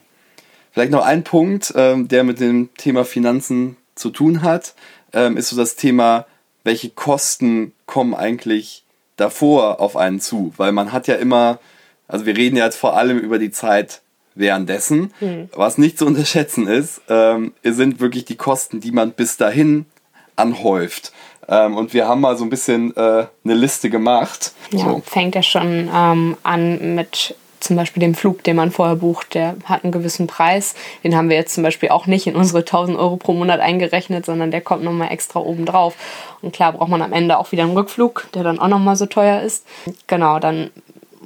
Vielleicht 0.74 0.90
noch 0.90 1.04
ein 1.04 1.22
Punkt, 1.22 1.72
ähm, 1.76 2.08
der 2.08 2.24
mit 2.24 2.40
dem 2.40 2.68
Thema 2.76 3.04
Finanzen 3.04 3.76
zu 3.94 4.10
tun 4.10 4.42
hat, 4.42 4.74
ähm, 5.12 5.36
ist 5.36 5.50
so 5.50 5.56
das 5.56 5.76
Thema, 5.76 6.26
welche 6.64 6.90
Kosten 6.90 7.72
kommen 7.86 8.12
eigentlich 8.12 8.82
davor 9.16 9.78
auf 9.78 9.96
einen 9.96 10.18
zu? 10.18 10.52
Weil 10.56 10.72
man 10.72 10.90
hat 10.90 11.06
ja 11.06 11.14
immer, 11.14 11.60
also 12.08 12.26
wir 12.26 12.36
reden 12.36 12.56
ja 12.56 12.64
jetzt 12.64 12.76
vor 12.76 12.96
allem 12.96 13.20
über 13.20 13.38
die 13.38 13.52
Zeit 13.52 14.02
währenddessen. 14.34 15.14
Mhm. 15.20 15.48
Was 15.54 15.78
nicht 15.78 15.96
zu 15.96 16.06
unterschätzen 16.06 16.66
ist, 16.66 17.02
ähm, 17.08 17.52
sind 17.62 18.00
wirklich 18.00 18.24
die 18.24 18.34
Kosten, 18.34 18.80
die 18.80 18.90
man 18.90 19.12
bis 19.12 19.36
dahin 19.36 19.86
anhäuft. 20.34 21.12
Ähm, 21.46 21.76
und 21.76 21.94
wir 21.94 22.08
haben 22.08 22.20
mal 22.20 22.36
so 22.36 22.42
ein 22.42 22.50
bisschen 22.50 22.96
äh, 22.96 23.26
eine 23.44 23.54
Liste 23.54 23.90
gemacht. 23.90 24.50
Ja, 24.72 24.86
so. 24.86 25.02
fängt 25.06 25.36
ja 25.36 25.42
schon 25.44 25.88
ähm, 25.94 26.36
an 26.42 26.96
mit 26.96 27.36
zum 27.64 27.76
Beispiel 27.76 28.00
den 28.00 28.14
Flug, 28.14 28.44
den 28.44 28.56
man 28.56 28.70
vorher 28.70 28.96
bucht, 28.96 29.34
der 29.34 29.56
hat 29.64 29.84
einen 29.84 29.92
gewissen 29.92 30.26
Preis. 30.26 30.74
Den 31.02 31.16
haben 31.16 31.28
wir 31.28 31.36
jetzt 31.36 31.54
zum 31.54 31.62
Beispiel 31.62 31.88
auch 31.88 32.06
nicht 32.06 32.26
in 32.26 32.36
unsere 32.36 32.60
1000 32.60 32.98
Euro 32.98 33.16
pro 33.16 33.32
Monat 33.32 33.60
eingerechnet, 33.60 34.26
sondern 34.26 34.50
der 34.50 34.60
kommt 34.60 34.84
nochmal 34.84 35.10
extra 35.10 35.40
oben 35.40 35.64
drauf. 35.64 35.96
Und 36.42 36.52
klar 36.52 36.72
braucht 36.72 36.90
man 36.90 37.02
am 37.02 37.12
Ende 37.12 37.38
auch 37.38 37.52
wieder 37.52 37.64
einen 37.64 37.76
Rückflug, 37.76 38.28
der 38.34 38.44
dann 38.44 38.58
auch 38.58 38.68
nochmal 38.68 38.96
so 38.96 39.06
teuer 39.06 39.40
ist. 39.40 39.66
Genau, 40.06 40.38
dann 40.38 40.70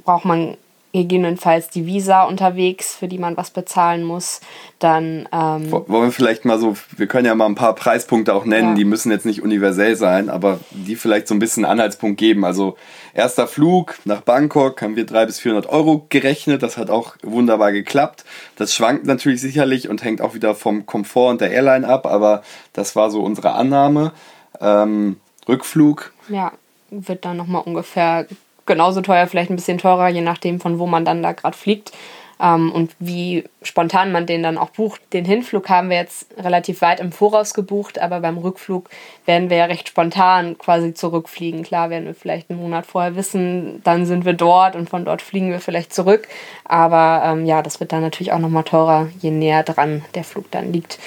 braucht 0.03 0.25
man 0.25 0.57
gegebenenfalls 0.91 1.69
die 1.69 1.85
Visa 1.85 2.23
unterwegs, 2.23 2.95
für 2.95 3.07
die 3.07 3.19
man 3.19 3.37
was 3.37 3.51
bezahlen 3.51 4.03
muss. 4.03 4.41
Dann 4.79 5.29
ähm, 5.31 5.71
wollen 5.71 6.05
wir 6.05 6.11
vielleicht 6.11 6.45
mal 6.45 6.57
so, 6.57 6.75
wir 6.97 7.05
können 7.05 7.25
ja 7.25 7.35
mal 7.35 7.45
ein 7.45 7.55
paar 7.55 7.75
Preispunkte 7.75 8.33
auch 8.33 8.45
nennen, 8.45 8.69
ja. 8.69 8.75
die 8.75 8.85
müssen 8.85 9.11
jetzt 9.11 9.25
nicht 9.25 9.43
universell 9.43 9.95
sein, 9.95 10.29
aber 10.29 10.59
die 10.71 10.95
vielleicht 10.95 11.27
so 11.27 11.35
ein 11.35 11.39
bisschen 11.39 11.63
Anhaltspunkt 11.63 12.17
geben. 12.17 12.43
Also 12.43 12.75
erster 13.13 13.47
Flug 13.47 13.99
nach 14.05 14.21
Bangkok 14.21 14.81
haben 14.81 14.95
wir 14.95 15.05
300 15.05 15.27
bis 15.27 15.39
400 15.39 15.69
Euro 15.69 16.07
gerechnet, 16.09 16.63
das 16.63 16.77
hat 16.77 16.89
auch 16.89 17.15
wunderbar 17.21 17.71
geklappt. 17.71 18.25
Das 18.55 18.73
schwankt 18.73 19.05
natürlich 19.05 19.41
sicherlich 19.41 19.89
und 19.89 20.03
hängt 20.03 20.21
auch 20.21 20.33
wieder 20.33 20.55
vom 20.55 20.87
Komfort 20.87 21.29
und 21.29 21.41
der 21.41 21.51
Airline 21.51 21.87
ab, 21.87 22.07
aber 22.07 22.41
das 22.73 22.95
war 22.95 23.11
so 23.11 23.21
unsere 23.21 23.51
Annahme. 23.53 24.11
Ähm, 24.59 25.17
Rückflug. 25.47 26.13
Ja, 26.29 26.51
wird 26.89 27.25
dann 27.25 27.37
nochmal 27.37 27.63
ungefähr 27.65 28.25
genauso 28.69 29.01
teuer, 29.01 29.27
vielleicht 29.27 29.49
ein 29.49 29.57
bisschen 29.57 29.77
teurer, 29.79 30.07
je 30.07 30.21
nachdem, 30.21 30.61
von 30.61 30.79
wo 30.79 30.87
man 30.87 31.03
dann 31.03 31.21
da 31.21 31.33
gerade 31.33 31.57
fliegt 31.57 31.91
ähm, 32.39 32.71
und 32.71 32.95
wie 32.99 33.43
spontan 33.61 34.11
man 34.11 34.25
den 34.25 34.43
dann 34.43 34.57
auch 34.57 34.69
bucht. 34.69 35.01
Den 35.13 35.25
Hinflug 35.25 35.67
haben 35.69 35.89
wir 35.89 35.97
jetzt 35.97 36.27
relativ 36.37 36.81
weit 36.81 36.99
im 36.99 37.11
Voraus 37.11 37.53
gebucht, 37.53 37.99
aber 37.99 38.21
beim 38.21 38.37
Rückflug 38.37 38.89
werden 39.25 39.49
wir 39.49 39.57
ja 39.57 39.65
recht 39.65 39.89
spontan 39.89 40.57
quasi 40.57 40.93
zurückfliegen. 40.93 41.63
Klar 41.63 41.89
werden 41.89 42.05
wir 42.05 42.15
vielleicht 42.15 42.49
einen 42.49 42.61
Monat 42.61 42.85
vorher 42.85 43.15
wissen, 43.15 43.81
dann 43.83 44.05
sind 44.05 44.25
wir 44.25 44.33
dort 44.33 44.75
und 44.75 44.89
von 44.89 45.05
dort 45.05 45.21
fliegen 45.21 45.51
wir 45.51 45.59
vielleicht 45.59 45.93
zurück. 45.93 46.27
Aber 46.63 47.23
ähm, 47.25 47.45
ja, 47.45 47.61
das 47.61 47.79
wird 47.79 47.91
dann 47.91 48.01
natürlich 48.01 48.31
auch 48.31 48.39
nochmal 48.39 48.63
teurer, 48.63 49.09
je 49.19 49.31
näher 49.31 49.63
dran 49.63 50.03
der 50.15 50.23
Flug 50.23 50.49
dann 50.51 50.71
liegt. 50.71 50.99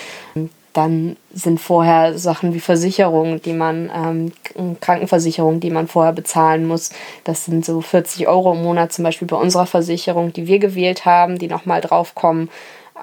Dann 0.73 1.17
sind 1.33 1.61
vorher 1.61 2.19
Sachen 2.19 2.55
wie 2.55 2.61
Versicherungen, 2.61 3.43
die 3.43 3.52
man, 3.52 3.91
ähm, 3.95 4.79
Krankenversicherung, 4.81 5.61
die 5.61 5.71
man 5.71 5.88
vorher 5.88 6.12
bezahlen 6.12 6.67
muss. 6.67 6.91
Das 7.25 7.45
sind 7.45 7.64
so 7.64 7.81
40 7.81 8.29
Euro 8.29 8.52
im 8.52 8.62
Monat 8.62 8.93
zum 8.93 9.05
Beispiel 9.05 9.29
bei 9.29 9.37
unserer 9.37 9.67
Versicherung, 9.67 10.33
die 10.33 10.47
wir 10.47 10.59
gewählt 10.59 11.05
haben, 11.05 11.38
die 11.38 11.49
nochmal 11.49 11.81
draufkommen. 11.81 12.49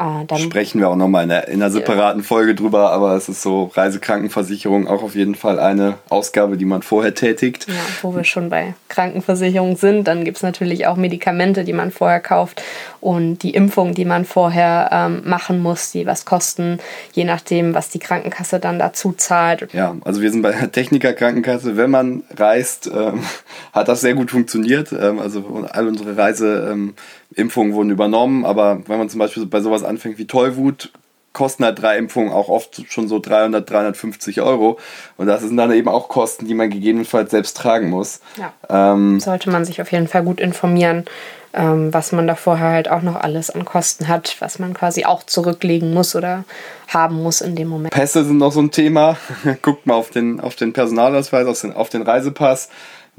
Ah, 0.01 0.24
Sprechen 0.38 0.79
wir 0.79 0.88
auch 0.88 0.96
nochmal 0.96 1.25
in, 1.25 1.29
in 1.29 1.62
einer 1.62 1.70
separaten 1.70 2.24
Folge 2.24 2.56
drüber, 2.56 2.94
aber 2.94 3.18
es 3.18 3.27
ist 3.27 3.41
so 3.41 3.65
Reisekrankenversicherung 3.74 4.88
auch 4.88 5.03
auf 5.03 5.13
jeden 5.13 5.36
Fall 5.36 5.60
eine 5.60 5.96
Ausgabe, 6.08 6.56
die 6.56 6.63
man 6.63 6.84
vorher 6.84 7.13
tätigt. 7.13 7.68
Ja, 7.68 7.74
wo 8.01 8.15
wir 8.15 8.24
schon 8.24 8.50
bei 8.50 8.75
Krankenversicherung 8.88 9.75
sind, 9.75 10.08
dann 10.08 10.24
gibt 10.24 10.38
es 10.38 10.44
natürlich 10.44 10.88
auch 10.88 10.96
Medikamente, 10.96 11.65
die 11.65 11.74
man 11.74 11.91
vorher 11.91 12.22
kauft 12.22 12.63
und 13.01 13.39
die 13.44 13.50
Impfung, 13.50 13.94
die 13.94 14.06
man 14.06 14.24
vorher 14.24 14.89
ähm, 14.94 15.22
machen 15.25 15.62
muss, 15.62 15.91
die 15.91 16.06
was 16.06 16.24
kosten, 16.24 16.79
je 17.12 17.25
nachdem, 17.25 17.74
was 17.74 17.89
die 17.89 18.00
Krankenkasse 18.00 18.62
dann 18.62 18.79
dazu 18.79 19.12
zahlt. 19.12 19.68
Ja, 19.74 19.98
also 20.06 20.22
wir 20.22 20.32
sind 20.32 20.44
bei 20.44 20.51
der 20.51 20.72
Techniker 20.72 21.12
Krankenkasse. 21.12 21.75
Wenn 21.75 21.91
man 21.91 22.24
reist, 22.38 22.88
ähm, 22.88 23.22
hat 23.74 23.89
das 23.89 24.00
sehr 24.00 24.13
gut 24.13 24.32
funktioniert. 24.32 24.94
Ähm, 24.94 25.20
also 25.20 25.68
all 25.70 25.89
unsere 25.89 26.15
Reise 26.15 26.70
ähm, 26.72 26.94
Impfungen 27.36 27.74
wurden 27.74 27.92
übernommen, 27.92 28.46
aber 28.46 28.82
wenn 28.88 28.98
man 28.98 29.10
zum 29.10 29.20
Beispiel 29.20 29.46
bei 29.46 29.62
sowas 29.62 29.84
anfängt 29.84 30.18
wie 30.18 30.28
Tollwut, 30.28 30.92
kosten 31.34 31.64
halt 31.64 31.82
drei 31.82 31.98
Impfungen 31.98 32.32
auch 32.32 32.50
oft 32.50 32.84
schon 32.92 33.08
so 33.08 33.20
300, 33.20 33.70
350 33.70 34.42
Euro. 34.42 34.80
Und 35.18 35.28
das 35.28 35.42
sind 35.42 35.58
dann 35.58 35.72
eben 35.72 35.88
auch 35.88 36.10
Kosten, 36.10 36.46
die 36.46 36.54
man 36.54 36.70
gegebenenfalls 36.70 37.32
selbst 37.32 37.56
tragen 37.56 37.90
muss. 37.90 38.20
Ja. 38.36 38.54
Ähm, 38.70 39.20
Sollte 39.20 39.50
man 39.50 39.64
sich 39.64 39.82
auf 39.82 39.92
jeden 39.92 40.08
Fall 40.08 40.24
gut 40.24 40.40
informieren, 40.40 41.06
ähm, 41.54 41.94
was 41.94 42.12
man 42.12 42.28
da 42.28 42.36
vorher 42.36 42.70
halt 42.70 42.90
auch 42.90 43.04
noch 43.04 43.16
alles 43.16 43.50
an 43.52 43.64
Kosten 43.64 44.08
hat, 44.08 44.38
was 44.40 44.60
man 44.60 44.74
quasi 44.74 45.06
auch 45.06 45.24
zurücklegen 45.24 45.94
muss 45.94 46.16
oder 46.16 46.46
haben 46.88 47.22
muss 47.22 47.42
in 47.42 47.56
dem 47.56 47.68
Moment. 47.68 47.94
Pässe 47.94 48.26
sind 48.26 48.38
noch 48.38 48.52
so 48.52 48.62
ein 48.62 48.72
Thema. 48.72 49.18
Guckt 49.62 49.86
mal 49.86 49.96
auf 49.96 50.10
den, 50.10 50.40
auf 50.40 50.56
den 50.56 50.74
Personalausweis, 50.74 51.48
auf 51.48 51.62
den, 51.62 51.74
auf 51.74 51.90
den 51.90 52.02
Reisepass. 52.02 52.70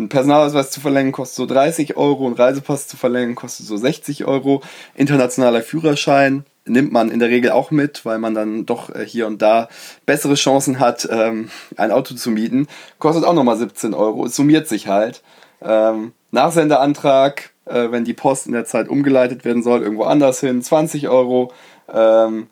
Ein 0.01 0.09
Personalausweis 0.09 0.71
zu 0.71 0.81
verlängern 0.81 1.13
kostet 1.13 1.37
so 1.37 1.47
30 1.47 1.99
Euro, 1.99 2.27
ein 2.27 2.33
Reisepass 2.33 2.89
zu 2.89 2.97
verlängern 2.97 3.35
kostet 3.35 3.67
so 3.67 3.77
60 3.77 4.25
Euro. 4.25 4.63
Internationaler 4.95 5.61
Führerschein 5.61 6.47
nimmt 6.65 6.91
man 6.91 7.11
in 7.11 7.19
der 7.19 7.29
Regel 7.29 7.51
auch 7.51 7.71
mit, 7.71 8.07
weil 8.07 8.19
man 8.19 8.33
dann 8.35 8.65
doch 8.65 8.89
äh, 8.95 9.05
hier 9.05 9.27
und 9.27 9.43
da 9.43 9.69
bessere 10.07 10.37
Chancen 10.37 10.81
hat, 10.81 11.07
ähm, 11.11 11.51
ein 11.77 11.91
Auto 11.91 12.15
zu 12.15 12.31
mieten. 12.31 12.67
Kostet 12.99 13.25
auch 13.25 13.35
nochmal 13.35 13.59
17 13.59 13.93
Euro. 13.93 14.25
Es 14.25 14.37
summiert 14.37 14.69
sich 14.69 14.89
halt. 14.89 15.23
Ähm, 15.61 16.13
Nachsendeantrag, 16.31 17.51
äh, 17.67 17.91
wenn 17.91 18.05
die 18.05 18.15
Post 18.15 18.47
in 18.47 18.53
der 18.53 18.65
Zeit 18.65 18.89
umgeleitet 18.89 19.45
werden 19.45 19.63
soll, 19.63 19.83
irgendwo 19.83 20.05
anders 20.05 20.41
hin, 20.41 20.63
20 20.63 21.11
Euro. 21.11 21.53
Ähm, 21.93 22.47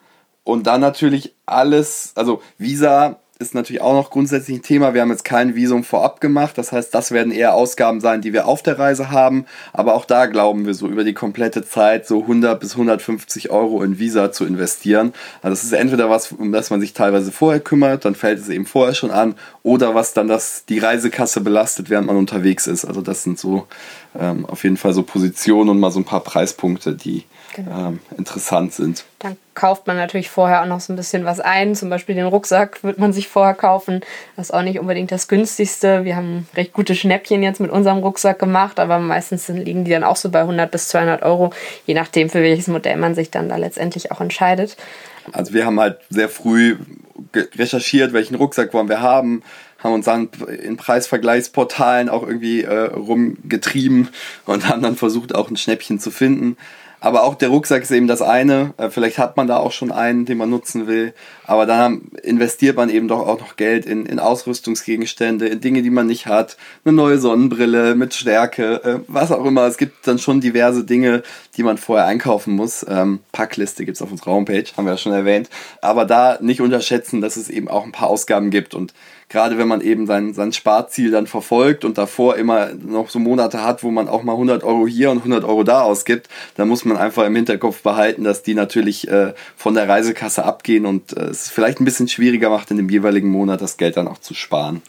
und 0.44 0.66
dann 0.66 0.82
natürlich 0.82 1.34
alles, 1.46 2.12
also 2.14 2.42
Visa 2.58 3.20
ist 3.40 3.54
natürlich 3.54 3.80
auch 3.80 3.92
noch 3.92 4.10
grundsätzlich 4.10 4.58
ein 4.58 4.62
Thema. 4.62 4.94
Wir 4.94 5.00
haben 5.00 5.10
jetzt 5.10 5.24
kein 5.24 5.54
Visum 5.54 5.84
vorab 5.84 6.20
gemacht. 6.20 6.58
Das 6.58 6.72
heißt, 6.72 6.92
das 6.92 7.12
werden 7.12 7.32
eher 7.32 7.54
Ausgaben 7.54 8.00
sein, 8.00 8.20
die 8.20 8.32
wir 8.32 8.48
auf 8.48 8.64
der 8.64 8.80
Reise 8.80 9.12
haben. 9.12 9.46
Aber 9.72 9.94
auch 9.94 10.04
da 10.04 10.26
glauben 10.26 10.66
wir 10.66 10.74
so 10.74 10.88
über 10.88 11.04
die 11.04 11.14
komplette 11.14 11.64
Zeit 11.64 12.04
so 12.04 12.22
100 12.22 12.58
bis 12.58 12.72
150 12.72 13.50
Euro 13.50 13.84
in 13.84 14.00
Visa 14.00 14.32
zu 14.32 14.44
investieren. 14.44 15.12
Also 15.40 15.54
das 15.54 15.62
ist 15.62 15.72
entweder 15.72 16.10
was, 16.10 16.32
um 16.32 16.50
das 16.50 16.70
man 16.70 16.80
sich 16.80 16.94
teilweise 16.94 17.30
vorher 17.30 17.60
kümmert, 17.60 18.04
dann 18.04 18.16
fällt 18.16 18.40
es 18.40 18.48
eben 18.48 18.66
vorher 18.66 18.94
schon 18.94 19.12
an, 19.12 19.36
oder 19.62 19.94
was 19.94 20.14
dann 20.14 20.26
das, 20.26 20.64
die 20.68 20.80
Reisekasse 20.80 21.40
belastet, 21.40 21.90
während 21.90 22.08
man 22.08 22.16
unterwegs 22.16 22.66
ist. 22.66 22.84
Also 22.84 23.02
das 23.02 23.22
sind 23.22 23.38
so 23.38 23.68
ähm, 24.18 24.46
auf 24.46 24.64
jeden 24.64 24.76
Fall 24.76 24.94
so 24.94 25.04
Positionen 25.04 25.70
und 25.70 25.78
mal 25.78 25.92
so 25.92 26.00
ein 26.00 26.04
paar 26.04 26.24
Preispunkte, 26.24 26.96
die 26.96 27.24
genau. 27.54 27.90
ähm, 27.90 28.00
interessant 28.16 28.72
sind. 28.72 29.04
Dann 29.20 29.36
kauft 29.58 29.88
man 29.88 29.96
natürlich 29.96 30.30
vorher 30.30 30.62
auch 30.62 30.66
noch 30.66 30.78
so 30.78 30.92
ein 30.92 30.96
bisschen 30.96 31.24
was 31.24 31.40
ein. 31.40 31.74
Zum 31.74 31.90
Beispiel 31.90 32.14
den 32.14 32.26
Rucksack 32.26 32.84
wird 32.84 33.00
man 33.00 33.12
sich 33.12 33.26
vorher 33.26 33.54
kaufen. 33.54 34.02
Das 34.36 34.50
ist 34.50 34.54
auch 34.54 34.62
nicht 34.62 34.78
unbedingt 34.78 35.10
das 35.10 35.26
günstigste. 35.26 36.04
Wir 36.04 36.14
haben 36.14 36.46
recht 36.54 36.72
gute 36.72 36.94
Schnäppchen 36.94 37.42
jetzt 37.42 37.58
mit 37.58 37.72
unserem 37.72 37.98
Rucksack 37.98 38.38
gemacht, 38.38 38.78
aber 38.78 39.00
meistens 39.00 39.48
liegen 39.48 39.84
die 39.84 39.90
dann 39.90 40.04
auch 40.04 40.14
so 40.14 40.30
bei 40.30 40.42
100 40.42 40.70
bis 40.70 40.86
200 40.88 41.24
Euro, 41.24 41.50
je 41.86 41.94
nachdem, 41.94 42.30
für 42.30 42.40
welches 42.40 42.68
Modell 42.68 42.96
man 42.98 43.16
sich 43.16 43.32
dann 43.32 43.48
da 43.48 43.56
letztendlich 43.56 44.12
auch 44.12 44.20
entscheidet. 44.20 44.76
Also 45.32 45.52
wir 45.52 45.66
haben 45.66 45.80
halt 45.80 45.98
sehr 46.08 46.28
früh 46.28 46.76
recherchiert, 47.34 48.12
welchen 48.12 48.36
Rucksack 48.36 48.72
wollen 48.72 48.88
wir 48.88 49.00
haben, 49.00 49.42
haben 49.78 49.94
uns 49.94 50.04
dann 50.04 50.28
in 50.62 50.76
Preisvergleichsportalen 50.76 52.08
auch 52.08 52.22
irgendwie 52.22 52.62
äh, 52.62 52.92
rumgetrieben 52.92 54.08
und 54.46 54.68
haben 54.68 54.82
dann 54.82 54.94
versucht, 54.94 55.34
auch 55.34 55.50
ein 55.50 55.56
Schnäppchen 55.56 55.98
zu 55.98 56.12
finden. 56.12 56.56
Aber 57.00 57.22
auch 57.22 57.36
der 57.36 57.48
Rucksack 57.48 57.82
ist 57.82 57.90
eben 57.90 58.08
das 58.08 58.22
eine. 58.22 58.74
Äh, 58.76 58.90
vielleicht 58.90 59.18
hat 59.18 59.36
man 59.36 59.46
da 59.46 59.58
auch 59.58 59.72
schon 59.72 59.92
einen, 59.92 60.24
den 60.24 60.38
man 60.38 60.50
nutzen 60.50 60.86
will. 60.86 61.14
Aber 61.46 61.64
dann 61.64 62.02
investiert 62.22 62.76
man 62.76 62.90
eben 62.90 63.08
doch 63.08 63.20
auch 63.20 63.40
noch 63.40 63.56
Geld 63.56 63.86
in, 63.86 64.04
in 64.04 64.18
Ausrüstungsgegenstände, 64.18 65.46
in 65.46 65.60
Dinge, 65.60 65.82
die 65.82 65.90
man 65.90 66.06
nicht 66.06 66.26
hat. 66.26 66.56
Eine 66.84 66.94
neue 66.94 67.18
Sonnenbrille 67.18 67.94
mit 67.94 68.14
Stärke, 68.14 68.82
äh, 68.84 69.00
was 69.06 69.30
auch 69.30 69.44
immer. 69.44 69.66
Es 69.66 69.78
gibt 69.78 70.06
dann 70.06 70.18
schon 70.18 70.40
diverse 70.40 70.84
Dinge, 70.84 71.22
die 71.56 71.62
man 71.62 71.78
vorher 71.78 72.06
einkaufen 72.06 72.54
muss. 72.54 72.84
Ähm, 72.88 73.20
Packliste 73.32 73.84
gibt's 73.84 74.02
auf 74.02 74.10
unserer 74.10 74.32
Homepage, 74.32 74.64
haben 74.76 74.84
wir 74.84 74.92
ja 74.92 74.98
schon 74.98 75.12
erwähnt. 75.12 75.48
Aber 75.80 76.04
da 76.04 76.38
nicht 76.40 76.60
unterschätzen, 76.60 77.20
dass 77.20 77.36
es 77.36 77.48
eben 77.48 77.68
auch 77.68 77.84
ein 77.84 77.92
paar 77.92 78.08
Ausgaben 78.08 78.50
gibt. 78.50 78.74
Und 78.74 78.92
gerade 79.28 79.58
wenn 79.58 79.68
man 79.68 79.80
eben 79.80 80.06
sein, 80.06 80.32
sein 80.32 80.52
Sparziel 80.52 81.10
dann 81.10 81.26
verfolgt 81.26 81.84
und 81.84 81.98
davor 81.98 82.36
immer 82.36 82.70
noch 82.74 83.10
so 83.10 83.18
Monate 83.18 83.62
hat, 83.62 83.82
wo 83.82 83.90
man 83.90 84.08
auch 84.08 84.22
mal 84.22 84.32
100 84.32 84.64
Euro 84.64 84.86
hier 84.86 85.10
und 85.10 85.18
100 85.18 85.44
Euro 85.44 85.64
da 85.64 85.82
ausgibt, 85.82 86.28
dann 86.56 86.68
muss 86.68 86.84
man 86.84 86.96
einfach 86.96 87.24
im 87.24 87.36
Hinterkopf 87.36 87.82
behalten, 87.82 88.24
dass 88.24 88.42
die 88.42 88.54
natürlich 88.54 89.08
äh, 89.08 89.34
von 89.56 89.74
der 89.74 89.88
Reisekasse 89.88 90.44
abgehen 90.44 90.86
und 90.86 91.16
äh, 91.16 91.24
es 91.24 91.50
vielleicht 91.50 91.80
ein 91.80 91.84
bisschen 91.84 92.08
schwieriger 92.08 92.50
macht, 92.50 92.70
in 92.70 92.78
dem 92.78 92.88
jeweiligen 92.88 93.28
Monat 93.28 93.60
das 93.60 93.76
Geld 93.76 93.96
dann 93.96 94.08
auch 94.08 94.18
zu 94.18 94.34
sparen. 94.34 94.82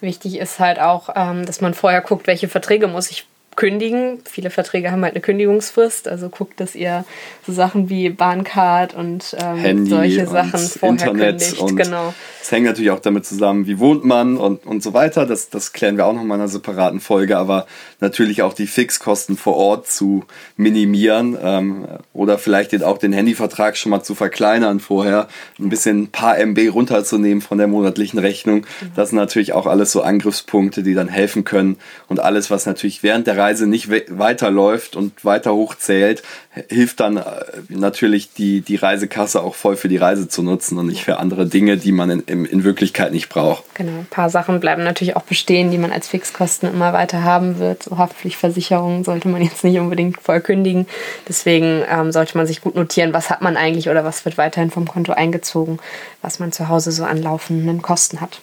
Wichtig 0.00 0.38
ist 0.38 0.58
halt 0.58 0.80
auch, 0.80 1.10
ähm, 1.14 1.46
dass 1.46 1.60
man 1.60 1.74
vorher 1.74 2.00
guckt, 2.00 2.26
welche 2.26 2.48
Verträge 2.48 2.88
muss 2.88 3.10
ich 3.10 3.26
kündigen. 3.56 4.20
Viele 4.24 4.50
Verträge 4.50 4.90
haben 4.90 5.02
halt 5.02 5.14
eine 5.14 5.20
Kündigungsfrist, 5.20 6.08
also 6.08 6.28
guckt, 6.28 6.60
dass 6.60 6.74
ihr 6.74 7.04
so 7.46 7.52
Sachen 7.52 7.88
wie 7.88 8.08
Bahncard 8.08 8.94
und 8.94 9.36
ähm, 9.40 9.56
Handy 9.56 9.90
solche 9.90 10.20
und 10.22 10.30
Sachen 10.30 10.60
vorher 10.60 10.90
Internet 10.90 11.40
kündigt. 11.40 11.60
und 11.60 11.76
genau. 11.76 12.14
Es 12.40 12.50
hängt 12.50 12.66
natürlich 12.66 12.90
auch 12.90 13.00
damit 13.00 13.26
zusammen, 13.26 13.66
wie 13.66 13.78
wohnt 13.78 14.04
man 14.04 14.36
und, 14.36 14.66
und 14.66 14.82
so 14.82 14.94
weiter. 14.94 15.26
Das, 15.26 15.50
das 15.50 15.72
klären 15.72 15.96
wir 15.96 16.06
auch 16.06 16.12
noch 16.12 16.24
mal 16.24 16.36
in 16.36 16.40
einer 16.40 16.48
separaten 16.48 17.00
Folge, 17.00 17.36
aber 17.36 17.66
natürlich 18.00 18.42
auch 18.42 18.54
die 18.54 18.66
Fixkosten 18.66 19.36
vor 19.36 19.56
Ort 19.56 19.88
zu 19.88 20.24
minimieren 20.56 21.36
ähm, 21.42 21.86
oder 22.12 22.38
vielleicht 22.38 22.72
den, 22.72 22.82
auch 22.82 22.98
den 22.98 23.12
Handyvertrag 23.12 23.76
schon 23.76 23.90
mal 23.90 24.02
zu 24.02 24.14
verkleinern 24.14 24.80
vorher, 24.80 25.28
ein 25.58 25.68
bisschen 25.68 26.02
ein 26.02 26.06
paar 26.08 26.38
MB 26.38 26.70
runterzunehmen 26.72 27.40
von 27.40 27.58
der 27.58 27.68
monatlichen 27.68 28.18
Rechnung. 28.18 28.66
Das 28.94 29.10
sind 29.10 29.18
natürlich 29.18 29.52
auch 29.52 29.66
alles 29.66 29.92
so 29.92 30.02
Angriffspunkte, 30.02 30.82
die 30.82 30.94
dann 30.94 31.08
helfen 31.08 31.44
können 31.44 31.76
und 32.08 32.20
alles, 32.20 32.50
was 32.50 32.66
natürlich 32.66 33.02
während 33.02 33.26
der 33.26 33.38
Reise 33.38 33.66
nicht 33.66 33.90
we 33.90 34.02
weiterläuft 34.08 34.96
und 34.96 35.24
weiter 35.24 35.54
hochzählt, 35.54 36.22
hilft 36.68 37.00
dann 37.00 37.16
äh, 37.16 37.22
natürlich 37.68 38.32
die, 38.34 38.60
die 38.60 38.76
Reisekasse 38.76 39.42
auch 39.42 39.54
voll 39.54 39.76
für 39.76 39.88
die 39.88 39.96
Reise 39.96 40.28
zu 40.28 40.42
nutzen 40.42 40.76
und 40.78 40.86
nicht 40.86 41.04
für 41.04 41.18
andere 41.18 41.46
Dinge, 41.46 41.78
die 41.78 41.92
man 41.92 42.10
in, 42.10 42.44
in, 42.44 42.64
Wirklichkeit 42.64 43.12
nicht 43.12 43.30
braucht. 43.30 43.64
Genau, 43.74 43.92
ein 43.92 44.06
paar 44.10 44.28
Sachen 44.28 44.60
bleiben 44.60 44.84
natürlich 44.84 45.16
auch 45.16 45.22
bestehen, 45.22 45.70
die 45.70 45.78
man 45.78 45.92
als 45.92 46.08
Fixkosten 46.08 46.70
immer 46.70 46.92
weiter 46.92 47.24
haben 47.24 47.58
wird. 47.58 47.84
So 47.84 47.96
Haftpflichtversicherung 47.96 49.02
sollte 49.02 49.28
man 49.28 49.42
jetzt 49.42 49.64
nicht 49.64 49.78
unbedingt 49.78 50.20
voll 50.20 50.40
kündigen. 50.40 50.86
Deswegen 51.26 51.82
ähm, 51.90 52.01
sollte 52.10 52.36
man 52.36 52.46
sich 52.46 52.60
gut 52.60 52.74
notieren, 52.74 53.12
was 53.12 53.30
hat 53.30 53.42
man 53.42 53.56
eigentlich 53.56 53.88
oder 53.88 54.02
was 54.04 54.24
wird 54.24 54.38
weiterhin 54.38 54.72
vom 54.72 54.88
Konto 54.88 55.12
eingezogen, 55.12 55.78
was 56.22 56.40
man 56.40 56.50
zu 56.50 56.68
Hause 56.68 56.90
so 56.90 57.04
an 57.04 57.22
laufenden 57.22 57.82
Kosten 57.82 58.20
hat. 58.20 58.40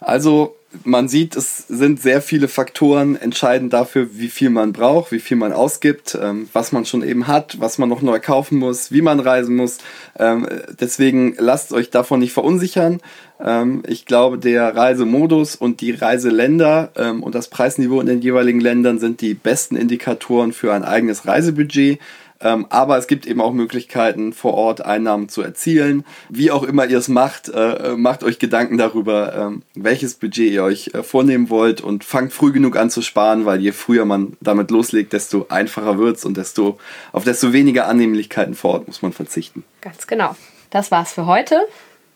Also 0.00 0.56
man 0.82 1.08
sieht, 1.08 1.36
es 1.36 1.58
sind 1.68 2.00
sehr 2.00 2.20
viele 2.20 2.48
Faktoren 2.48 3.16
entscheidend 3.16 3.72
dafür, 3.72 4.08
wie 4.12 4.28
viel 4.28 4.50
man 4.50 4.72
braucht, 4.72 5.12
wie 5.12 5.20
viel 5.20 5.36
man 5.36 5.52
ausgibt, 5.52 6.18
ähm, 6.20 6.48
was 6.52 6.72
man 6.72 6.84
schon 6.84 7.02
eben 7.02 7.26
hat, 7.26 7.60
was 7.60 7.78
man 7.78 7.88
noch 7.88 8.02
neu 8.02 8.18
kaufen 8.18 8.58
muss, 8.58 8.90
wie 8.90 9.02
man 9.02 9.20
reisen 9.20 9.54
muss. 9.54 9.78
Ähm, 10.18 10.48
deswegen 10.80 11.36
lasst 11.38 11.72
euch 11.72 11.90
davon 11.90 12.20
nicht 12.20 12.32
verunsichern. 12.32 13.00
Ähm, 13.40 13.82
ich 13.86 14.04
glaube, 14.04 14.38
der 14.38 14.74
Reisemodus 14.74 15.54
und 15.54 15.80
die 15.80 15.92
Reiseländer 15.92 16.90
ähm, 16.96 17.22
und 17.22 17.34
das 17.34 17.48
Preisniveau 17.48 18.00
in 18.00 18.06
den 18.06 18.22
jeweiligen 18.22 18.60
Ländern 18.60 18.98
sind 18.98 19.20
die 19.20 19.34
besten 19.34 19.76
Indikatoren 19.76 20.52
für 20.52 20.72
ein 20.72 20.84
eigenes 20.84 21.26
Reisebudget. 21.26 22.00
Ähm, 22.44 22.66
aber 22.68 22.98
es 22.98 23.06
gibt 23.06 23.26
eben 23.26 23.40
auch 23.40 23.52
Möglichkeiten, 23.52 24.32
vor 24.32 24.54
Ort 24.54 24.84
Einnahmen 24.84 25.28
zu 25.28 25.42
erzielen. 25.42 26.04
Wie 26.28 26.50
auch 26.50 26.62
immer 26.62 26.86
ihr 26.86 26.98
es 26.98 27.08
macht, 27.08 27.48
äh, 27.48 27.96
macht 27.96 28.22
euch 28.22 28.38
Gedanken 28.38 28.76
darüber, 28.78 29.34
ähm, 29.34 29.62
welches 29.74 30.14
Budget 30.14 30.52
ihr 30.52 30.62
euch 30.62 30.90
äh, 30.94 31.02
vornehmen 31.02 31.48
wollt 31.48 31.80
und 31.80 32.04
fangt 32.04 32.32
früh 32.32 32.52
genug 32.52 32.76
an 32.76 32.90
zu 32.90 33.00
sparen, 33.00 33.46
weil 33.46 33.60
je 33.60 33.72
früher 33.72 34.04
man 34.04 34.36
damit 34.40 34.70
loslegt, 34.70 35.14
desto 35.14 35.46
einfacher 35.48 35.98
wird 35.98 36.18
es 36.18 36.24
und 36.24 36.36
desto, 36.36 36.78
auf 37.12 37.24
desto 37.24 37.52
weniger 37.54 37.88
Annehmlichkeiten 37.88 38.54
vor 38.54 38.74
Ort 38.74 38.86
muss 38.86 39.00
man 39.00 39.12
verzichten. 39.12 39.64
Ganz 39.80 40.06
genau. 40.06 40.36
Das 40.68 40.90
war's 40.90 41.12
für 41.12 41.26
heute 41.26 41.66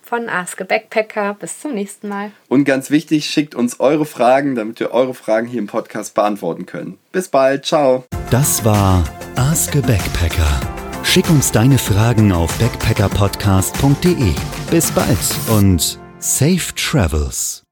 von 0.09 0.29
Ask 0.29 0.61
a 0.61 0.65
Backpacker. 0.65 1.35
Bis 1.39 1.61
zum 1.61 1.75
nächsten 1.75 2.09
Mal. 2.09 2.33
Und 2.49 2.65
ganz 2.65 2.91
wichtig, 2.91 3.27
schickt 3.27 3.55
uns 3.55 3.79
eure 3.81 4.07
Fragen, 4.07 4.55
damit 4.55 4.81
wir 4.81 4.93
eure 4.93 5.15
Fragen 5.15 5.47
hier 5.47 5.61
im 5.61 5.67
Podcast 5.67 6.15
beantworten 6.15 6.67
können. 6.67 6.99
Bis 7.13 7.29
bald, 7.29 7.67
ciao. 7.67 8.05
Das 8.31 8.65
war 8.65 9.05
Ask 9.37 9.77
a 9.77 9.81
Backpacker. 9.81 10.61
Schick 11.05 11.29
uns 11.31 11.53
deine 11.53 11.79
Fragen 11.79 12.33
auf 12.33 12.57
backpackerpodcast.de. 12.59 14.35
Bis 14.71 14.91
bald 14.93 15.19
und 15.51 15.99
safe 16.19 16.75
travels. 16.75 17.68